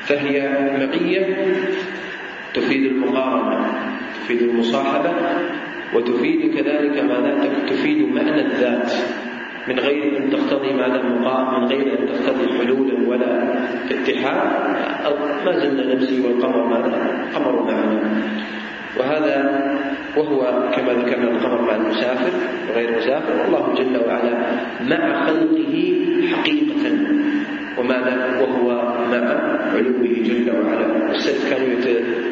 فهي 0.00 0.48
معية 0.78 1.36
تفيد 2.54 2.86
المقارنة 2.86 3.66
تفيد 4.14 4.42
المصاحبة 4.42 5.12
وتفيد 5.94 6.54
كذلك 6.54 7.04
ماذا 7.04 7.48
تفيد 7.66 8.14
معنى 8.14 8.40
الذات 8.40 8.92
من 9.68 9.78
غير 9.78 10.18
أن 10.18 10.30
تقتضي 10.30 10.72
ماذا 10.72 11.00
المقام 11.00 11.60
من 11.60 11.66
غير 11.66 11.98
أن 11.98 12.06
تقتضي 12.06 12.58
حلولا 12.58 13.08
ولا 13.08 13.54
اتحاد. 13.90 14.66
ما 15.46 15.52
زلنا 15.58 15.94
نمسي 15.94 16.20
والقمر 16.20 16.66
ماذا 16.66 16.86
القمر 17.28 17.62
معنا 17.62 18.22
وهذا 18.98 19.36
وهو 20.16 20.70
كما 20.74 20.92
ذكرنا 20.92 21.30
القمر 21.30 21.62
مع 21.62 21.74
المسافر 21.76 22.30
وغير 22.70 22.96
مسافر. 22.98 23.32
والله 23.42 23.74
جل 23.74 23.96
وعلا 24.06 24.34
مع 24.88 25.26
خلقه 25.26 25.94
حقيقة. 26.32 26.84
وماذا؟ 27.78 28.40
وهو 28.40 28.68
مع 29.10 29.24
علوه 29.74 30.02
جل 30.24 30.50
وعلا. 30.50 31.10
السلف 31.10 31.50
كانوا 31.50 31.68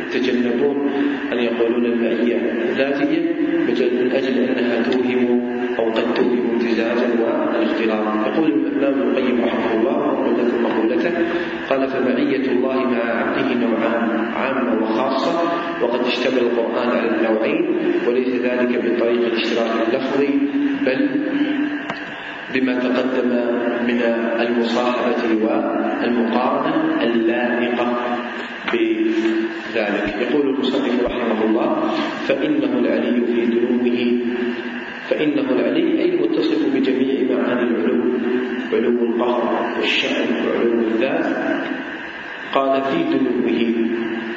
يتجنبون 0.07 0.91
أن 1.33 1.39
يقولون 1.39 1.85
المعية 1.87 2.39
ذاتية 2.77 3.21
من 3.69 4.13
أجل 4.13 4.39
أنها 4.39 4.83
توهم 4.83 5.41
أو 5.79 5.91
قد 5.91 6.15
توهم 6.15 6.51
امتزاجا 6.55 7.09
والاختلاط. 7.21 8.27
يقول 8.27 8.53
الإمام 8.53 9.01
ابن 9.01 9.03
القيم 9.03 9.45
رحمه 9.45 9.81
الله 9.81 10.27
لكم 10.39 10.63
مقولته 10.65 11.11
قال 11.71 11.89
فمعية 11.89 12.47
الله 12.53 12.85
مع 12.85 12.99
عبده 12.99 13.55
نوعان 13.55 14.11
عامة 14.37 14.83
وخاصة 14.83 15.33
وقد 15.83 16.01
اشتمل 16.07 16.39
القرآن 16.39 16.89
على 16.89 17.09
النوعين 17.11 17.77
وليس 18.09 18.29
ذلك 18.29 18.85
بطريق 18.85 19.27
الاشتراك 19.27 19.71
اللفظي 19.89 20.29
بل 20.87 21.09
بما 22.55 22.75
تقدم 22.79 23.29
من 23.87 24.01
المصاحبة 24.41 25.23
والمقارنة 25.43 27.03
اللائقة 27.03 27.97
بذلك. 28.73 30.15
يقول 30.21 30.49
المصنف 30.55 31.05
رحمه 31.05 31.45
الله 31.45 31.91
فإنه 32.27 32.79
العلي 32.79 33.27
في 33.27 33.47
دنوه 33.47 34.21
فإنه 35.09 35.51
العلي 35.51 36.01
أي 36.03 36.15
المتصف 36.15 36.75
بجميع 36.75 37.37
معاني 37.37 37.63
العلو 37.63 38.05
علو 38.73 39.05
القهر 39.05 39.77
والشأن 39.81 40.29
وعلو 40.47 40.81
الذات. 40.81 41.27
قال 42.55 42.83
في 42.83 42.99
دنوه 43.03 43.59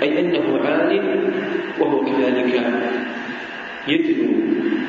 أي 0.01 0.19
أنه 0.19 0.59
عالم 0.59 1.33
وهو 1.79 2.05
كذلك 2.05 2.53
يدنو 3.87 4.31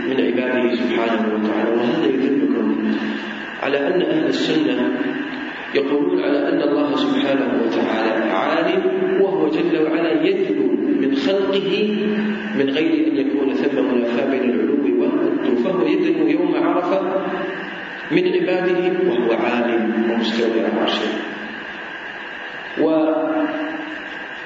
من 0.08 0.16
عباده 0.26 0.74
سبحانه 0.74 1.34
وتعالى 1.34 1.70
وهذا 1.76 2.06
يدلكم 2.06 2.92
على 3.62 3.78
أن 3.86 4.02
أهل 4.02 4.26
السنة 4.26 4.98
يقولون 5.74 6.24
على 6.24 6.48
أن 6.48 6.62
الله 6.62 6.96
سبحانه 6.96 7.62
وتعالى 7.64 8.30
عالم 8.30 8.82
وهو 9.20 9.48
جل 9.48 9.82
وعلا 9.82 10.22
يدنو 10.26 10.66
من 11.00 11.14
خلقه 11.14 11.96
من 12.58 12.70
غير 12.70 13.06
أن 13.08 13.16
يكون 13.16 13.54
ثم 13.54 13.94
منافاة 13.94 14.30
بين 14.30 14.50
العلو 14.50 14.78
والقدر 15.00 15.56
فهو 15.64 15.86
يدنو 15.86 16.28
يوم 16.28 16.54
عرفة 16.54 17.00
من 18.10 18.24
عباده 18.32 19.10
وهو 19.10 19.32
عالم 19.32 20.10
ومستوى 20.10 20.60
على 20.60 20.80
عرشه. 20.80 21.08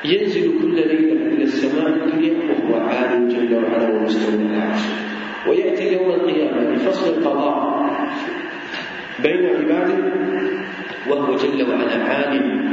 وينزل 0.04 0.58
كل 0.62 0.74
ليلة 0.74 1.26
إلى 1.34 1.42
السماء 1.42 1.88
الدنيا 1.88 2.34
وهو 2.48 2.80
عالم 2.80 3.28
جل 3.28 3.54
وعلا 3.54 3.88
ومستوى 3.88 4.34
على 4.34 4.62
عرشه. 4.62 4.90
ويأتي 5.48 5.92
يوم 5.92 6.10
القيامة 6.10 6.70
بفصل 6.70 7.14
القضاء 7.14 7.56
بين 9.22 9.46
عباده 9.46 9.98
وهو 11.10 11.36
جل 11.36 11.70
وعلا 11.70 12.04
عالم 12.04 12.72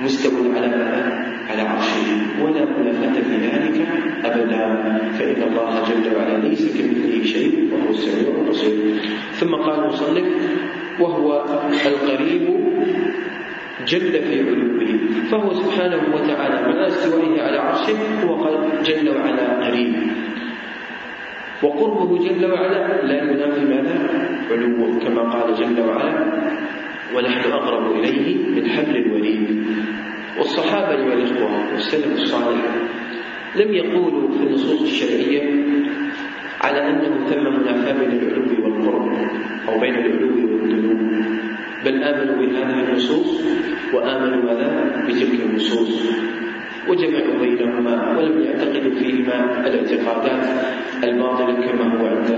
مستوى 0.00 0.56
على؟ 0.56 0.66
على 1.50 1.62
عرشه. 1.62 2.08
ولا 2.44 2.64
منافاة 2.64 3.22
في 3.22 3.36
ذلك 3.36 3.88
أبدا. 4.24 4.64
فإن 5.18 5.42
الله 5.42 5.82
جل 5.88 6.16
وعلا 6.16 6.48
ليس 6.48 6.62
كمثله 6.76 7.24
شيء 7.24 7.68
وهو 7.72 7.90
السميع 7.90 8.40
البصير. 8.40 8.94
ثم 9.32 9.54
قال 9.54 9.84
المصنف 9.84 10.26
وهو 11.00 11.44
القريب 11.86 12.58
جل 13.86 14.12
في 14.12 14.40
علوه 14.48 14.98
فهو 15.30 15.52
سبحانه 15.52 16.14
وتعالى 16.14 16.68
مع 16.68 16.86
استوائه 16.86 17.42
على 17.42 17.58
عرشه 17.58 18.22
هو 18.24 18.66
جل 18.82 19.08
وعلا 19.08 19.66
قريب 19.66 19.94
وقربه 21.62 22.28
جل 22.28 22.52
وعلا 22.52 23.02
لا 23.02 23.22
ينافي 23.22 23.64
ماذا؟ 23.64 24.08
علوه 24.50 24.98
كما 24.98 25.22
قال 25.22 25.54
جل 25.54 25.80
وعلا 25.80 26.26
ونحن 27.16 27.50
أقرب 27.50 27.96
إليه 27.96 28.46
من 28.48 28.66
حبل 28.70 28.96
الوريد 28.96 29.64
والصحابة 30.38 31.04
والإخوة 31.04 31.72
والسلف 31.72 32.12
الصالح 32.22 32.64
لم 33.56 33.74
يقولوا 33.74 34.28
في 34.32 34.42
النصوص 34.42 34.82
الشرعية 34.82 35.64
على 36.60 36.90
أنه 36.90 37.26
ثم 37.26 37.60
منافاة 37.60 37.92
بين 37.92 38.10
العلو 38.10 38.64
والقرب 38.64 39.08
أو 39.68 39.80
بين 39.80 39.94
العلو 39.94 40.28
والدنو 40.28 40.98
بل 41.88 42.02
آمنوا 42.04 42.36
بهذه 42.36 42.88
النصوص 42.88 43.40
وآمنوا 43.94 44.42
ماذا؟ 44.44 44.68
بتلك 45.08 45.40
النصوص. 45.40 46.02
وجمعوا 46.88 47.38
بينهما 47.40 48.18
ولم 48.18 48.40
يعتقدوا 48.42 48.94
فيهما 48.94 49.66
الاعتقادات 49.66 50.44
الباطلة 51.04 51.54
كما 51.66 52.00
هو 52.00 52.06
عند 52.06 52.30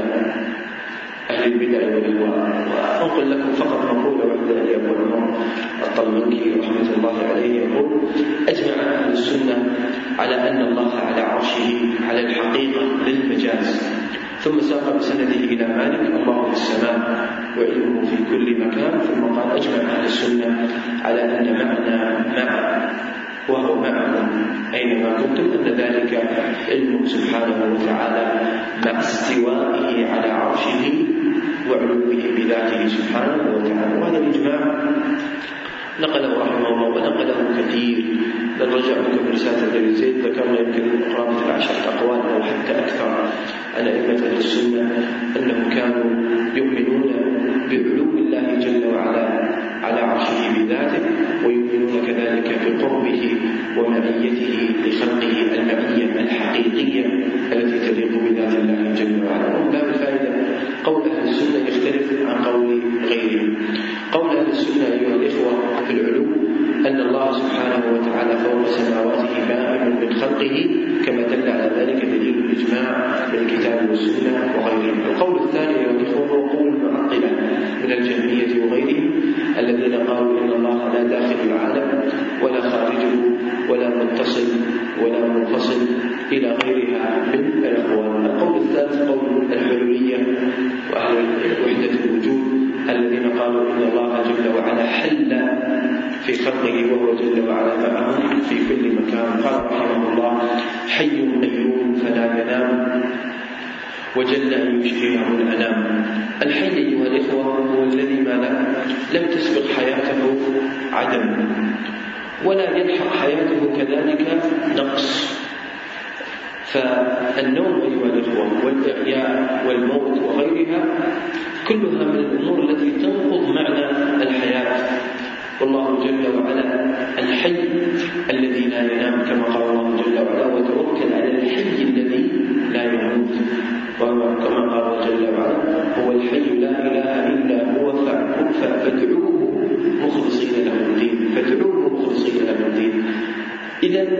أهل 1.30 1.52
البدع 1.52 1.78
والأهواء 1.94 2.68
وأنقل 3.02 3.30
لكم 3.30 3.52
فقط 3.52 3.92
مقولة 3.92 4.24
واحدة 4.24 4.62
لأبو 4.62 4.94
عمر 4.94 5.38
الطلمنكي 5.82 6.50
رحمة 6.60 6.94
الله 6.96 7.14
عليه. 7.30 7.60
يقول 7.60 8.00
أجمع 8.48 8.74
أهل 8.82 9.12
السنة 9.12 9.76
على 10.18 10.34
أن 10.34 10.60
الله 10.60 10.94
على 10.94 11.20
عرشه 11.20 11.68
على 12.08 12.20
الحقيقة 12.20 12.82
للمجاز. 13.06 13.90
ثم 14.40 14.60
ساق 14.60 14.96
بسنده 14.96 15.36
إلى 15.52 15.66
مالك 15.68 16.00
الله 16.00 16.42
في 16.48 16.52
السماء 16.52 16.98
وعلمه 17.58 18.00
في 18.06 18.16
كل 18.30 18.46
مكان 18.66 18.98
ثم 19.00 19.24
قال 19.24 19.50
أجمع 19.56 19.76
أهل 19.92 20.04
السنة 20.04 20.68
على 21.04 21.20
أن 21.24 21.46
معنى 21.52 21.96
مع 22.36 22.50
وهو 23.48 23.80
معكم 23.80 24.28
أينما 24.74 25.12
كنتم 25.16 25.44
أن 25.60 25.68
ذلك 25.68 26.12
علمه 26.68 27.04
سبحانه 27.04 27.74
وتعالى 27.74 28.24
مع 28.86 28.98
استوائه 29.00 30.10
على 30.12 30.28
عرشه 30.30 31.04
وعلوه 31.70 32.04
بذاته 32.36 32.86
سبحانه 32.88 33.42
وتعالى. 33.54 34.00
وهذا 34.00 34.18
الإجماع 34.18 34.60
نقله 36.00 36.32
رحمه 36.38 36.68
الله 36.68 36.88
ونقله 36.88 37.38
كثير. 37.58 38.04
بل 38.60 38.68
رجعوا 38.68 39.32
رسالة 39.32 39.62
ابن 39.72 39.92
زيد 39.94 40.26
ذكرنا 40.26 40.60
يمكن 40.60 41.14
قرابة 41.14 41.38
العشرة 41.46 41.82
أقوال 41.94 42.20
أو 42.20 42.42
حتى 42.42 42.72
أكثر. 42.72 43.10
على 43.76 43.90
أئمة 43.90 44.26
أهل 44.26 44.36
السنة 44.36 44.82
أنهم 45.36 45.70
كانوا 45.70 46.04
يؤمنون 46.54 47.04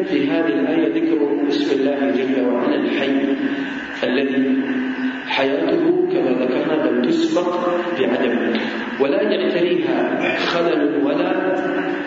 في 0.04 0.30
هذه 0.30 0.46
الآية 0.60 0.88
ذكر 0.94 1.48
اسم 1.48 1.80
الله 1.80 2.10
جل 2.10 2.46
وعلا 2.46 2.74
الحي 2.76 3.20
الذي 4.04 4.62
حياته 5.26 6.08
كما 6.12 6.30
ذكرنا 6.44 6.90
لم 6.90 7.02
تسبق 7.02 7.68
بعدم 8.00 8.52
ولا 9.00 9.22
يعتريها 9.22 10.20
خلل 10.36 11.04
ولا 11.04 11.54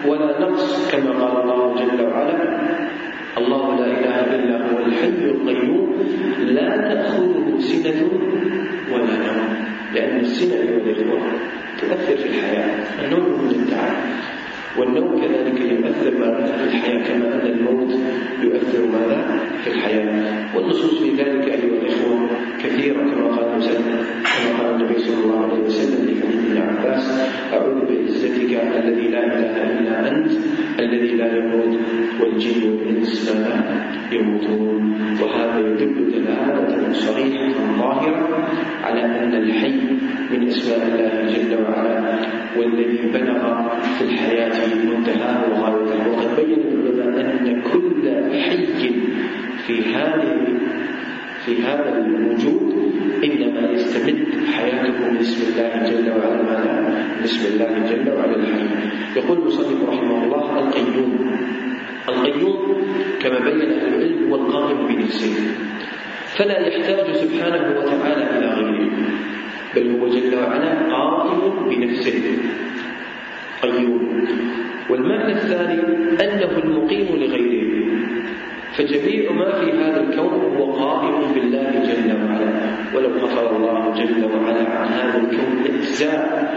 ولا 0.08 0.40
نقص 0.40 0.92
كما 0.92 1.12
قال 1.12 1.42
الله 1.44 1.76
جل 1.76 2.02
وعلا 2.06 2.60
الله 3.38 3.76
لا 3.76 3.86
إله 3.86 4.36
إلا 4.36 4.58
هو 4.72 4.86
الحي 4.86 5.08
القيوم 5.08 5.94
لا 6.46 6.78
تأخذه 6.94 7.58
سنة 7.60 8.10
ولا 8.92 9.04
نوم 9.04 10.20
السنة 10.20 10.54
ايها 10.62 10.78
الاخوه 10.78 11.32
تؤثر 11.82 12.18
في 12.18 12.26
الحياة 12.30 13.06
النوم 13.06 13.42
من 13.44 13.50
التعب. 13.50 13.94
والنوم 14.78 15.22
كذلك 15.22 15.60
يؤثر 15.62 16.18
ماذا 16.20 16.46
في 16.46 16.64
الحياة 16.64 17.04
كما 17.04 17.28
أن 17.42 17.48
الموت 17.48 17.92
يؤثر 18.44 18.86
ماذا 18.86 19.40
في 19.64 19.70
الحياة. 19.70 20.56
والنصوص 20.56 21.04
في 21.04 21.10
ذلك 21.10 21.48
أيها 21.48 21.82
الإخوة 21.82 22.30
كثيرة 22.64 23.02
كما 23.04 23.28
قال 23.28 23.62
كما 23.62 24.58
قال 24.60 24.76
النبي 24.76 25.00
صلى 25.00 25.24
الله 25.24 25.44
عليه 25.44 25.64
وسلم 25.64 26.06
في 26.06 26.14
حديث 26.22 26.52
ابن 26.52 26.58
عباس 26.62 27.06
أعوذ 27.54 27.80
بعزتك 27.86 28.52
الذي 28.80 29.08
لا 29.08 29.26
إله 29.26 29.80
إلا 29.80 30.12
أنت 30.12 30.32
الذي 30.80 31.12
لا 31.16 31.38
يموت 31.38 31.80
والجن 32.22 32.64
والإنس 32.70 33.32
ماذا 33.32 33.86
يموتون. 34.12 34.84
وهذا 35.22 35.60
يدل 35.60 36.12
دلالة 36.12 36.94
صريحة 36.94 37.54
ظاهرة 37.80 38.48
على 38.84 39.02
أن 39.02 39.34
الحي 39.34 39.80
من 40.32 40.48
أسماء 40.48 40.88
الله 40.88 41.23
والذي 42.58 43.12
بلغ 43.14 43.70
في 43.98 44.04
الحياة 44.04 44.76
منتهاه 44.86 45.40
وغايته 45.50 46.10
وقد 46.10 46.36
بين 46.36 46.60
العلماء 46.60 47.32
أن 47.42 47.62
كل 47.62 48.10
حي 48.42 48.66
في 49.68 49.96
هذه 49.96 50.60
في 51.46 51.62
هذا 51.62 51.98
الوجود 51.98 52.74
إنما 53.24 53.72
يستمد 53.72 54.28
حياته 54.54 55.12
من 55.12 55.18
اسم 55.18 55.52
الله 55.52 55.90
جل 55.90 56.10
وعلا. 56.10 56.44
ماذا؟ 56.44 57.08
بسم 57.24 57.54
الله 57.54 57.72
جل 57.90 58.10
وعلا. 58.12 58.36
الحي 58.36 58.68
يقول 59.16 59.38
المصنف 59.38 59.90
رحمه 59.90 60.24
الله 60.24 60.60
القيوم. 60.60 61.14
القيوم 62.10 62.78
كما 63.22 63.40
بين 63.40 63.62
أهل 63.62 63.94
العلم 63.94 64.30
هو 64.30 64.36
القائم 64.36 64.88
بنفسه. 64.88 65.36
فلا 66.38 66.60
يحتاج 66.68 67.16
سبحانه 67.16 67.80
وتعالى 67.80 68.38
إلى 68.38 68.48
غيره 68.48 68.92
بل 69.76 70.00
هو 70.00 70.08
جل 70.08 70.36
وعلا 70.36 70.72
قائم 70.96 71.70
بنفسه. 71.70 72.33
والمعنى 74.90 75.32
الثاني 75.32 75.80
أنه 76.24 76.58
المقيم 76.64 77.16
لغيره. 77.16 77.74
فجميع 78.78 79.32
ما 79.32 79.52
في 79.52 79.72
هذا 79.72 80.04
الكون 80.04 80.56
هو 80.58 80.74
قائم 80.74 81.34
بالله 81.34 81.72
جل 81.72 82.12
وعلا. 82.12 82.54
ولو 82.96 83.10
غفر 83.10 83.56
الله 83.56 83.94
جل 83.94 84.26
وعلا 84.26 84.70
عن 84.70 84.88
هذا 84.88 85.18
الكون 85.18 85.64
أجزاء 85.66 86.54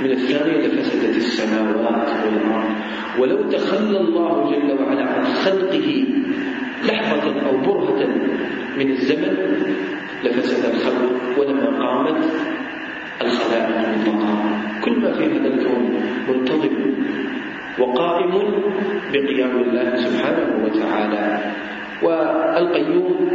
من 0.00 0.10
الثانية 0.10 0.66
لفسدت 0.66 1.16
السماوات 1.16 2.08
والأرض. 2.24 2.70
ولو 3.18 3.50
تخلى 3.50 4.00
الله 4.00 4.50
جل 4.50 4.82
وعلا 4.82 5.04
عن 5.04 5.24
خلقه 5.24 6.04
لحظة 6.88 7.48
أو 7.48 7.56
برهة 7.56 8.06
من 8.78 8.90
الزمن 8.90 9.36
لفسد 10.24 10.64
الخلق 10.74 11.38
ولما 11.38 11.66
قامت 11.66 12.24
الخلائق 13.22 13.88
المطلقة 13.88 14.60
كل 14.84 15.00
ما 15.00 15.12
في 15.12 15.24
هذا 15.24 15.46
الكون 15.46 16.00
منتظم 16.28 16.69
وقائم 17.78 18.32
بقيام 19.12 19.54
الله 19.62 19.96
سبحانه 19.96 20.48
وتعالى. 20.64 21.26
والقيوم 22.02 23.28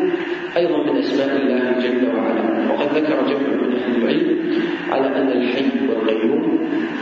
أيضا 0.58 0.78
من 0.84 0.98
أسماء 0.98 1.32
الله 1.38 1.64
جل 1.80 2.04
وعلا. 2.16 2.72
وقد 2.72 2.98
ذكر 2.98 3.18
جمع 3.30 3.50
من 3.62 3.72
أهل 3.78 3.94
العلم 4.02 4.30
على 4.92 5.08
أن 5.08 5.30
الحي 5.32 5.70
والقيوم 5.90 6.44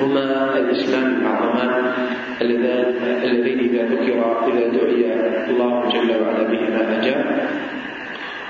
هما 0.02 0.58
الاسلام 0.58 1.08
الأعظمان 1.22 1.94
اللذين 2.42 3.60
إذا 3.60 3.82
ذكر 3.94 4.18
إذا 4.48 4.64
دعي 4.78 5.04
الله 5.50 5.90
جل 5.90 6.10
وعلا 6.22 6.44
بهما 6.52 6.82
أجاب. 7.00 7.50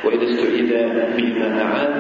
وإذا 0.04 0.24
استعيذ 0.24 0.72
بهما 1.18 1.62
أعان 1.62 1.94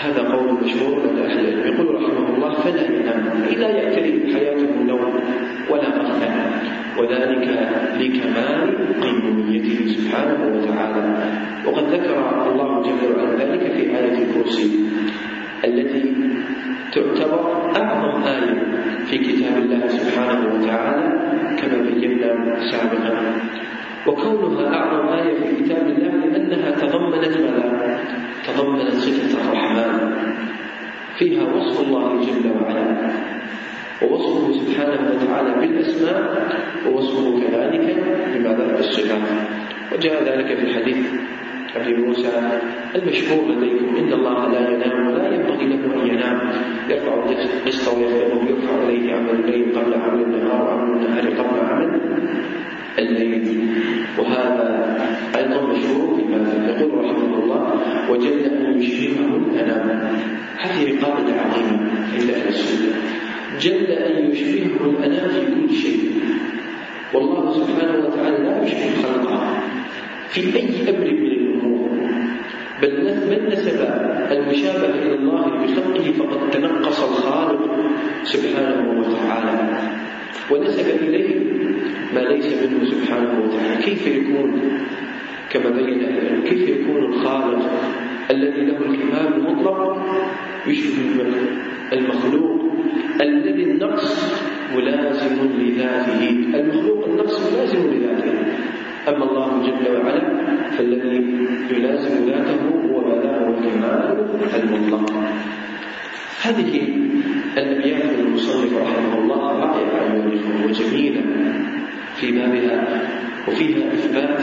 وهذا 0.00 0.22
قول 0.32 0.64
مشهور 0.64 1.02
لدى 1.04 1.22
أهل 1.22 1.48
العلم. 1.48 1.74
يقول 1.74 1.94
رحمه 1.94 2.36
الله 2.36 2.54
فلا 2.54 2.84
ينام. 2.84 3.44
لا 3.58 3.68
يعتري 3.68 4.34
حياته 4.34 4.68
النوم 4.80 5.14
ولا 5.70 5.88
غفلة 5.88 6.30
وذلك 6.98 7.46
لكمال 8.00 8.68
قيوميته 9.00 9.78
سبحانه 9.86 10.40
وتعالى. 10.54 11.02
وقد 11.66 11.84
ذكر 11.94 12.16
الله 12.50 12.82
جل 12.82 13.02
وعلا 13.12 13.44
ذلك 13.44 13.72
في 13.72 13.82
آية 13.98 14.16
الكرسي 14.24 14.70
التي 15.64 16.02
تعتبر 16.92 17.42
أعظم 17.76 18.22
آية 18.22 18.54
في 19.04 19.18
كتاب 19.18 19.56
الله 19.62 19.86
سبحانه 19.88 20.54
وتعالى 20.54 21.06
كما 21.60 21.78
بينا 21.82 22.56
سابقا. 22.72 23.12
وكونها 24.10 24.74
أعظم 24.74 25.08
آية 25.08 25.34
في 25.40 25.64
كتاب 25.64 25.86
الله 25.88 26.26
لأنها 26.26 26.70
تضمنت 26.70 27.36
ماذا؟ 27.38 28.00
تضمنت 28.46 28.90
صفة 28.92 29.40
الرحمن 29.40 30.12
فيها 31.18 31.42
وصف 31.54 31.80
الله 31.80 32.20
جل 32.20 32.50
وعلا 32.50 33.10
ووصفه 34.02 34.52
سبحانه 34.52 35.10
وتعالى 35.10 35.66
بالأسماء 35.66 36.48
ووصفه 36.86 37.40
كذلك 37.40 37.96
بماذا؟ 38.34 38.76
بالصفات 38.76 39.22
وجاء 39.92 40.22
ذلك 40.24 40.58
في 40.58 40.74
حديث 40.74 41.06
أبي 41.76 41.96
موسى 41.96 42.60
المشهور 42.94 43.48
لديكم 43.52 43.96
إن 43.96 44.12
الله 44.12 44.48
لا 44.48 44.70
ينام 44.70 45.06
ولا 45.06 45.34
ينبغي 45.34 45.66
له 45.66 46.02
أن 46.02 46.06
ينام 46.06 46.40
يرفع 46.90 47.14
القسط 47.14 47.96
ويخفضه 47.98 48.48
يرفع 48.50 48.82
إليه 48.82 49.14
عمل 49.14 49.30
الليل 49.30 49.78
قبل 49.78 49.94
عمل 49.94 50.22
النهار 50.22 50.70
قبل 51.38 51.60
عمل 51.60 52.00
الليل 52.98 53.68
وهذا 54.20 54.98
أيضا 55.36 55.62
مشهور 55.62 56.16
فيما 56.16 56.74
يقول 56.78 57.04
رحمه 57.04 57.42
الله 57.42 57.80
أن 58.46 58.82
يشبهه 58.82 59.36
الأنام 59.36 60.16
هذه 60.58 61.00
قاعدة 61.02 61.32
عظيمة 61.40 61.90
عند 62.14 62.30
أهل 62.30 62.48
السنة. 62.48 62.92
جل 63.60 63.86
أن 63.86 64.30
يشبهه 64.30 64.90
الأنام 64.90 65.28
في 65.28 65.40
كل 65.40 65.74
شيء. 65.74 66.10
والله 67.14 67.52
سبحانه 67.52 68.06
وتعالى 68.06 68.38
لا 68.38 68.62
يشبه 68.62 69.02
خلقه 69.02 69.60
في 70.28 70.40
أي 70.56 70.90
أمر 70.90 71.10
من 71.10 71.26
الأمور. 71.26 71.90
بل 72.82 73.04
من 73.30 73.48
نسب 73.52 73.80
المشابهة 74.30 75.02
إلى 75.02 75.14
الله 75.14 75.44
بخلقه 75.44 76.12
فقد 76.12 76.50
تنقص 76.50 77.02
الخالق 77.02 77.76
سبحانه 78.22 79.00
وتعالى. 79.00 79.78
ونسب 80.50 80.86
إليه 81.02 81.49
ما 82.14 82.20
ليس 82.20 82.46
منه 82.62 82.84
سبحانه 82.84 83.40
وتعالى. 83.44 83.82
كيف 83.84 84.06
يكون 84.06 84.62
كما 85.50 85.70
بين 85.70 86.00
كيف 86.44 86.68
يكون 86.68 87.04
الخالق 87.04 87.70
الذي 88.30 88.60
له 88.64 88.78
الكمال 88.78 89.34
المطلق 89.34 90.02
يشبه 90.66 91.26
المخلوق 91.92 92.60
الذي 93.20 93.62
النقص 93.62 94.34
ملازم 94.76 95.36
لذاته؟ 95.58 96.30
المخلوق 96.54 97.08
النقص 97.08 97.52
ملازم 97.52 97.90
لذاته. 97.90 98.32
أما 99.08 99.24
الله 99.24 99.48
جل 99.66 99.92
وعلا 99.92 100.22
فالذي 100.70 101.36
يلازم 101.70 102.30
ذاته 102.30 102.60
هو 102.90 103.00
بلاغ 103.00 103.48
الكمال 103.48 104.26
المطلق. 104.54 105.12
هذه 106.42 106.88
الأبيات 107.58 108.18
المصنف 108.18 108.78
رحمه 108.78 109.18
الله 109.18 109.42
رائعة 109.58 110.24
وجميلة. 110.66 111.22
في 112.20 112.32
بابها 112.32 113.02
وفيها 113.48 113.92
إثبات 113.92 114.40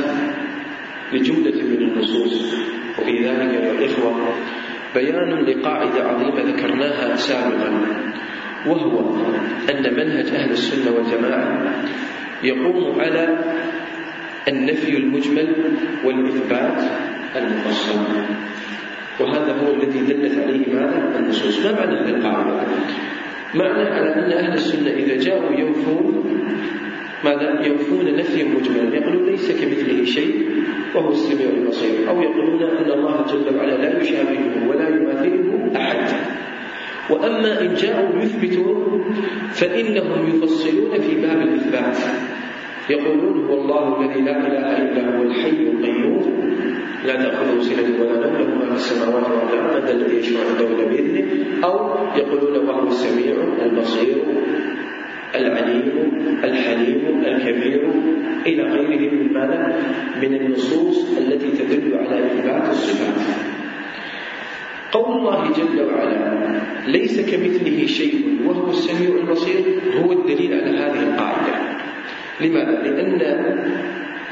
لجملة 1.13 1.63
من 1.63 1.81
النصوص 1.81 2.53
وفي 2.99 3.27
ذلك 3.27 3.53
يا 3.53 3.71
الإخوة 3.71 4.33
بيان 4.95 5.45
لقاعدة 5.45 6.03
عظيمة 6.03 6.41
ذكرناها 6.41 7.15
سابقا 7.15 7.81
وهو 8.67 9.15
أن 9.69 9.93
منهج 9.93 10.27
أهل 10.27 10.51
السنة 10.51 10.91
والجماعة 10.95 11.73
يقوم 12.43 13.01
على 13.01 13.39
النفي 14.47 14.97
المجمل 14.97 15.55
والإثبات 16.05 16.81
المفصل 17.35 17.99
وهذا 19.19 19.51
هو 19.51 19.73
الذي 19.73 19.99
دلت 19.99 20.37
عليه 20.37 20.73
ماذا؟ 20.73 21.19
النصوص 21.19 21.65
ما 21.65 21.71
معنى 21.71 21.99
هذه 21.99 22.09
القاعدة؟ 22.09 22.61
معنى 23.55 23.89
على 23.89 24.15
أن 24.15 24.31
أهل 24.31 24.53
السنة 24.53 24.89
إذا 24.89 25.17
جاءوا 25.17 25.59
يوفون 25.59 25.96
ماذا؟ 27.27 27.67
يوفون 27.67 28.15
نفيا 28.15 28.45
مجملا 28.45 28.95
يقولون 28.95 29.25
ليس 29.25 29.51
كمثله 29.51 30.05
شيء 30.05 30.49
وهو 30.95 31.09
السميع 31.09 31.49
البصير. 31.49 32.09
أو 32.09 32.21
يقولون 32.21 32.63
أن 32.63 32.91
الله 32.91 33.25
جل 33.31 33.57
وعلا 33.57 33.77
لا 33.77 34.01
يشابهه 34.01 34.69
ولا 34.69 34.87
يماثله 34.89 35.71
أحد. 35.75 36.15
وأما 37.09 37.61
إن 37.61 37.73
جاءوا 37.73 38.21
يثبتون 38.21 39.03
فإنهم 39.51 40.27
يفصلون 40.27 40.99
في 40.99 41.21
باب 41.21 41.41
الإثبات. 41.41 41.97
يقولون 42.89 43.45
هو 43.47 43.53
الله 43.61 44.01
الذي 44.01 44.21
لا 44.21 44.47
إله 44.47 44.77
إلا 44.77 45.17
هو 45.17 45.23
الحي 45.23 45.49
القيوم. 45.49 46.23
لا 47.05 47.15
تأخذه 47.15 47.61
سنة 47.61 48.01
ولا 48.01 48.15
نوم 48.27 48.35
له 48.37 48.55
ما 48.55 48.65
في 48.65 48.75
السماوات 48.75 49.25
والأرض 49.51 49.89
الذي 49.89 50.15
يشفع 50.17 50.39
عنده 50.49 50.85
بإذنه. 50.85 51.25
أو 51.63 51.75
يقولون 52.17 52.67
وهو 52.67 52.87
السميع 52.87 53.35
البصير. 53.65 54.15
العليم 55.35 55.91
الحليم 56.43 57.23
الكبير 57.25 57.81
إلى 58.45 58.63
غيره 58.63 59.11
من 59.13 59.33
ماذا؟ 59.33 59.75
من 60.21 60.35
النصوص 60.35 61.17
التي 61.17 61.51
تدل 61.51 61.97
على 61.97 62.25
إثبات 62.25 62.69
الصفات 62.69 63.37
قول 64.91 65.17
الله 65.17 65.53
جل 65.53 65.81
وعلا 65.81 66.61
ليس 66.87 67.19
كمثله 67.19 67.85
شيء 67.85 68.39
وهو 68.45 68.69
السميع 68.69 69.15
البصير 69.15 69.63
هو 70.03 70.11
الدليل 70.11 70.53
على 70.53 70.77
هذه 70.77 71.03
القاعدة 71.03 71.55
لماذا؟ 72.41 72.81
لأن 72.81 73.21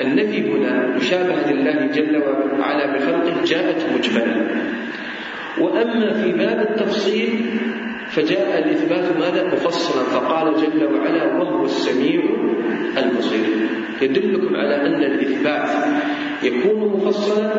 النفي 0.02 0.52
هنا 0.52 0.96
مشابهة 0.98 1.52
لله 1.52 1.86
جل 1.86 2.24
وعلا 2.60 2.98
بخلقه 2.98 3.44
جاءت 3.46 3.86
مجملة 3.98 4.48
وأما 5.62 6.14
في 6.14 6.32
باب 6.32 6.68
التفصيل 6.70 7.46
فجاء 8.16 8.60
الإثبات 8.60 9.18
ماذا؟ 9.18 9.54
مفصلا. 9.54 10.04
فقال 10.04 10.54
جل 10.56 10.86
وعلا 10.86 11.38
وهو 11.38 11.66
السميع 11.66 12.22
البصير. 12.98 13.46
يدلكم 14.02 14.56
على 14.56 14.76
أن 14.76 15.04
الإثبات 15.04 15.70
يكون 16.44 16.80
مفصلا 16.98 17.54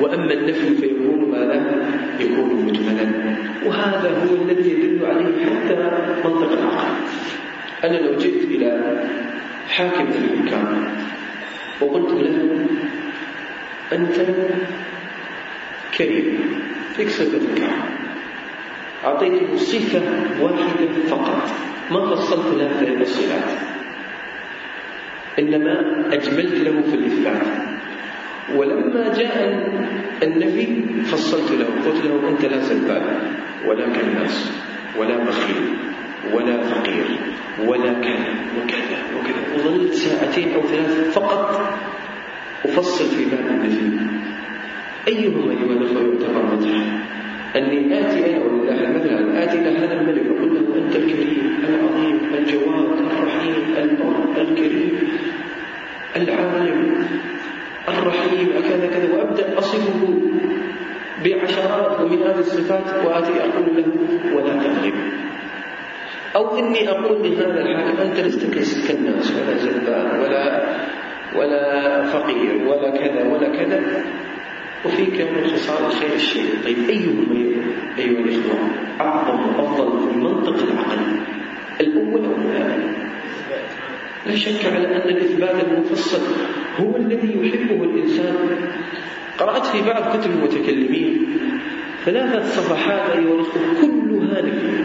وأما 0.00 0.32
النفي 0.32 0.74
فيكون 0.74 1.30
ماذا؟ 1.30 1.86
يكون 2.20 2.64
مجملا. 2.66 3.36
وهذا 3.66 4.08
هو 4.08 4.44
الذي 4.44 4.70
يدل 4.70 5.06
عليه 5.06 5.46
حتى 5.46 5.74
منطق 6.24 6.52
العقل. 6.52 6.94
أنا 7.84 7.96
لو 7.96 8.16
جئت 8.16 8.44
إلى 8.44 9.00
حاكم 9.68 10.06
في 10.06 10.18
الإمكان 10.18 10.88
وقلت 11.80 12.12
له 12.22 12.66
أنت 13.92 14.16
كريم 15.98 16.38
صفة 17.08 17.36
الكرم 17.36 17.95
أعطيته 19.06 19.56
صفة 19.56 20.02
واحدة 20.42 20.88
فقط. 21.08 21.50
ما 21.90 22.14
فصلت 22.14 22.54
له 22.58 22.68
ثلاث 22.68 23.00
الصفات 23.00 23.50
إنما 25.38 25.74
أجملت 26.12 26.54
له 26.54 26.82
في 26.90 26.94
الإثبات. 26.94 27.46
ولما 28.56 29.14
جاء 29.14 29.36
النبي 30.22 30.84
فصلت 31.04 31.50
له 31.52 31.66
قلت 31.86 32.04
له 32.04 32.28
أنت 32.28 32.44
لا 32.44 32.60
سباب 32.62 33.04
ولا 33.66 33.86
كناس 33.88 34.52
ولا 34.98 35.16
بخيل 35.24 35.66
ولا 36.32 36.62
فقير 36.62 37.04
ولا 37.66 37.92
كذا 37.92 38.28
وكذا 38.58 38.98
وكذا. 39.16 39.42
وظلت 39.56 39.92
ساعتين 39.92 40.54
أو 40.54 40.62
ثلاث 40.62 41.12
فقط 41.14 41.74
أفصل 42.64 43.04
في 43.04 43.24
باب 43.24 43.46
النبي 43.46 44.00
أيهما 45.08 45.52
أيها 45.52 45.72
الأخوة 45.72 46.02
يعتبر 46.02 46.42
مدحا 46.56 46.82
أني 47.56 48.00
آتي 48.00 48.18
أنا 48.26 48.44
ولله 48.44 48.78
المثل 48.84 49.36
آتي 49.36 49.56
إلى 49.58 49.78
هذا 49.78 49.94
الملك. 50.00 50.24
وأقول 50.30 50.54
له 50.54 50.76
أنت 50.78 50.96
الكريم 50.96 51.64
العظيم 51.68 52.16
الجواد 52.38 52.98
الرحيم 53.10 53.56
البر 53.78 54.40
الكريم 54.40 54.94
العالم 56.16 56.80
الرحيم 57.88 58.48
كذا 58.68 58.86
كذا. 58.86 59.06
وأبدأ 59.14 59.58
أصفه 59.58 60.00
بعشرات 61.24 62.00
ومئات 62.00 62.38
الصفات 62.38 62.86
وآتي 63.06 63.34
أقول 63.40 63.66
له 63.76 63.88
ولا 64.36 64.52
تغلب 64.62 64.94
أو 66.36 66.58
إني 66.58 66.90
أقول 66.90 67.22
لهذا 67.24 67.60
الحاكم 67.60 67.96
أنت 68.02 68.18
لست 68.20 68.42
كالناس 68.88 69.32
ولا 69.32 69.54
زبان 69.56 70.20
ولا 70.20 70.44
ولا 71.36 71.64
فقير 72.04 72.68
ولا 72.68 72.90
كذا 72.90 73.22
ولا 73.32 73.48
كذا. 73.48 73.80
وفيك 74.84 75.20
من 75.20 75.46
خصال 75.46 75.92
خير 75.92 76.14
الشيء. 76.14 76.44
طيب 76.64 76.88
أيهما 76.88 77.34
أيها 77.98 78.20
الإخوة 78.20 78.58
أعظم 79.00 79.38
وأفضل 79.46 80.10
في 80.10 80.18
منطق 80.18 80.56
العقل؟ 80.62 81.20
الأول 81.80 82.24
أو 82.24 82.32
الثاني؟ 82.32 82.92
لا 84.26 84.36
شك 84.36 84.64
على 84.64 84.86
أن 84.96 85.08
الإثبات 85.08 85.64
المفصل 85.64 86.22
هو 86.80 86.96
الذي 86.96 87.38
يحبه 87.40 87.84
الإنسان. 87.84 88.36
قرأت 89.38 89.66
في 89.66 89.82
بعض 89.82 90.16
كتب 90.16 90.30
المتكلمين 90.30 91.26
ثلاثة 92.04 92.42
صفحات 92.42 93.10
أيها 93.10 93.34
الأخوة 93.34 93.62
كلها 93.80 94.42
نفي 94.42 94.76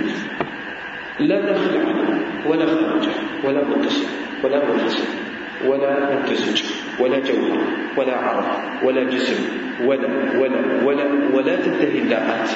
لا 1.19 1.57
عنه 1.85 2.21
ولا 2.49 2.65
خارج 2.65 3.09
ولا 3.45 3.63
متصل 3.63 4.05
ولا 4.43 4.65
منفصل. 4.65 5.20
ولا 5.67 6.15
ممتزج 6.15 6.63
ولا 6.99 7.19
جوهر 7.19 7.61
ولا 7.97 8.17
عرض 8.17 8.45
ولا 8.83 9.03
جسم 9.03 9.39
ولا 9.85 10.39
ولا 10.39 10.83
ولا 10.85 11.05
ولا 11.33 11.55
تنتهي 11.55 11.99
اللاءات 11.99 12.49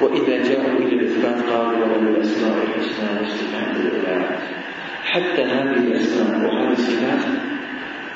وإذا 0.00 0.36
جاءوا 0.48 0.78
إلى 0.78 0.94
الإثبات 0.94 1.42
قالوا 1.50 1.86
وله 1.86 2.10
الأسماء 2.10 2.56
الحسنى 2.56 3.20
والصفات 3.20 3.76
العلى 3.76 4.38
حتى 5.04 5.42
هذه 5.42 5.76
الأسماء 5.76 6.46
وهذه 6.46 6.72
الصفات 6.72 7.20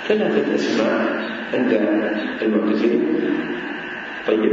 ثلاثة 0.09 0.55
أسماء 0.55 1.25
عند 1.55 1.73
المعتزلين. 2.43 3.03
طيب 4.27 4.53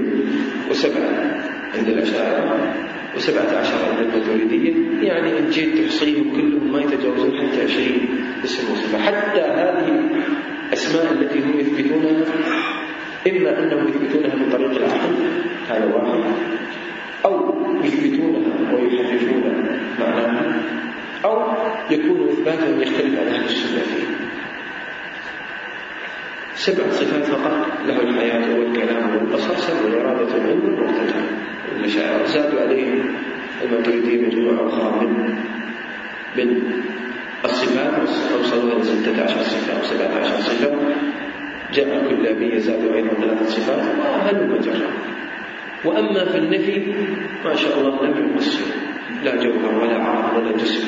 وسبعة 0.70 1.42
عند 1.76 1.88
الأشاعرة. 1.88 2.74
وسبعة 3.16 3.58
عشر 3.60 3.76
عند 3.90 4.00
الماتريدية 4.00 4.74
يعني 5.08 5.40
إن 5.40 5.50
جيت 5.50 5.78
تحصيهم 5.86 6.32
كلهم 6.36 6.72
ما 6.72 6.82
يتجاوزون 6.82 7.32
حتى 7.38 7.64
عشرين 7.64 8.10
اسم 8.44 8.72
وصفة. 8.72 8.98
حتى 8.98 9.40
هذه 9.42 10.10
الأسماء 10.68 11.14
التي 11.14 11.40
هم 11.40 11.60
يثبتونها 11.60 12.26
إما 13.28 13.60
أنهم 13.60 13.88
يثبتونها 13.88 14.36
من 14.36 14.50
طريق 14.52 14.72
العقل 14.72 15.16
هذا 15.70 15.96
واحد. 15.96 16.32
أو 17.26 17.56
يثبتونها 17.84 18.74
ويحرفون 18.74 19.44
معناها 20.00 20.62
أو 21.26 21.54
يكون 21.92 22.30
إثباتهم 22.30 22.82
يختلف 22.82 23.20
عن 23.20 23.28
أهل 23.28 23.46
السنة 23.46 23.82
فيه. 23.82 24.32
سبع 26.56 26.90
صفات 26.92 27.24
فقط 27.24 27.68
له 27.88 28.02
الحياة 28.02 28.60
والكلام 28.60 29.16
والبصر 29.16 29.84
والإرادة 29.84 30.34
والعلم 30.34 30.64
والمقتدى 30.64 31.51
المشاعر. 31.72 32.26
زادوا 32.26 32.62
عليهم 32.62 33.16
الماتريدية 33.64 34.28
مجموعة 34.28 34.68
أخرى 34.68 35.06
من 35.06 35.36
من 36.38 36.62
الصفات. 37.46 37.94
أوصلوا 38.38 38.74
إلى 38.74 38.84
16 38.84 39.44
صفة 39.44 39.78
أو 39.78 39.84
17 39.84 40.42
صفة. 40.42 40.72
جاء 41.74 42.08
كلابي 42.10 42.56
يزاد 42.56 42.94
أيضا 42.94 43.10
ثلاث 43.10 43.50
صفات. 43.50 43.84
وهل 44.00 44.50
مجرى 44.50 44.88
وأما 45.86 46.26
في 46.26 46.38
النفي 46.38 46.94
ما 47.46 47.56
شاء 47.56 47.80
الله 47.80 48.06
لم 48.06 48.18
يمثل 48.18 48.66
لا 49.24 49.36
جوهر 49.36 49.84
ولا 49.84 50.04
عرض 50.04 50.38
ولا 50.38 50.58
جسم 50.58 50.88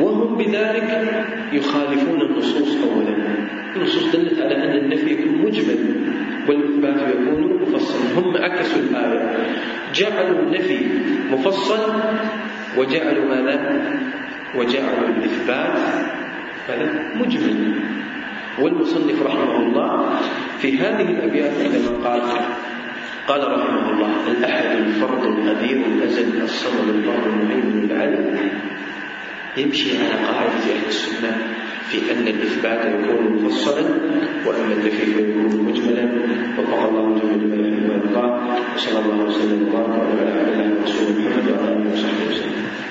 وهم 0.00 0.36
بذلك 0.36 0.90
يخالفون 1.52 2.22
النصوص 2.22 2.76
أولا. 2.82 3.16
النصوص 3.76 4.16
دلت 4.16 4.38
على 4.38 4.54
أن 4.54 4.78
النفي 4.78 5.10
يكون 5.10 5.42
مجمل. 5.42 5.78
والإثبات 6.48 7.08
يكون 7.08 7.62
مفصلا 7.62 8.18
هم 8.18 8.36
عكسوا 8.36 8.82
الآية. 8.82 9.46
جعلوا 9.94 10.38
النفي 10.38 10.78
مفصل 11.30 12.02
وجعلوا 12.78 13.24
ماذا؟ 13.24 13.82
وجعلوا 14.56 15.08
الإثبات 15.08 15.78
ماذا؟ 16.68 17.12
مجمل. 17.14 17.74
والمصنف 18.58 19.22
رحمه 19.22 19.56
الله 19.56 20.20
في 20.58 20.78
هذه 20.78 21.10
الأبيات 21.10 21.52
عندما 21.60 22.08
قال 22.08 22.22
قال 23.28 23.52
رحمه 23.52 23.90
الله 23.90 24.10
الأحد 24.38 24.76
الفرد 24.76 25.24
القدير 25.24 25.86
الأزل 25.86 26.42
الصمد 26.42 26.88
الله 26.88 27.26
المهيمن 27.26 27.90
العلم 27.90 28.50
يمشي 29.56 29.90
على 29.98 30.24
قاعدة 30.24 30.64
أهل 30.76 30.86
السنة. 30.88 31.36
في 31.90 32.12
أن 32.12 32.28
الإثبات 32.28 32.84
يكون 32.84 33.44
مفصلا 33.44 33.84
وأن 34.46 34.72
التكليف 34.72 35.16
يكون 35.16 35.64
مجملا. 35.68 36.08
وفق 36.58 36.88
الله 36.88 37.18
جل 37.18 37.90
وعلا 37.90 38.26
وصلى 38.74 38.98
الله 38.98 39.24
وسلم 39.24 39.68
وبارك 39.68 39.92
على 39.92 40.72
ورسوله 40.80 41.28
محمد 41.28 41.50
وعلى 41.50 41.72
آله 41.72 41.92
وصحبه 41.92 42.85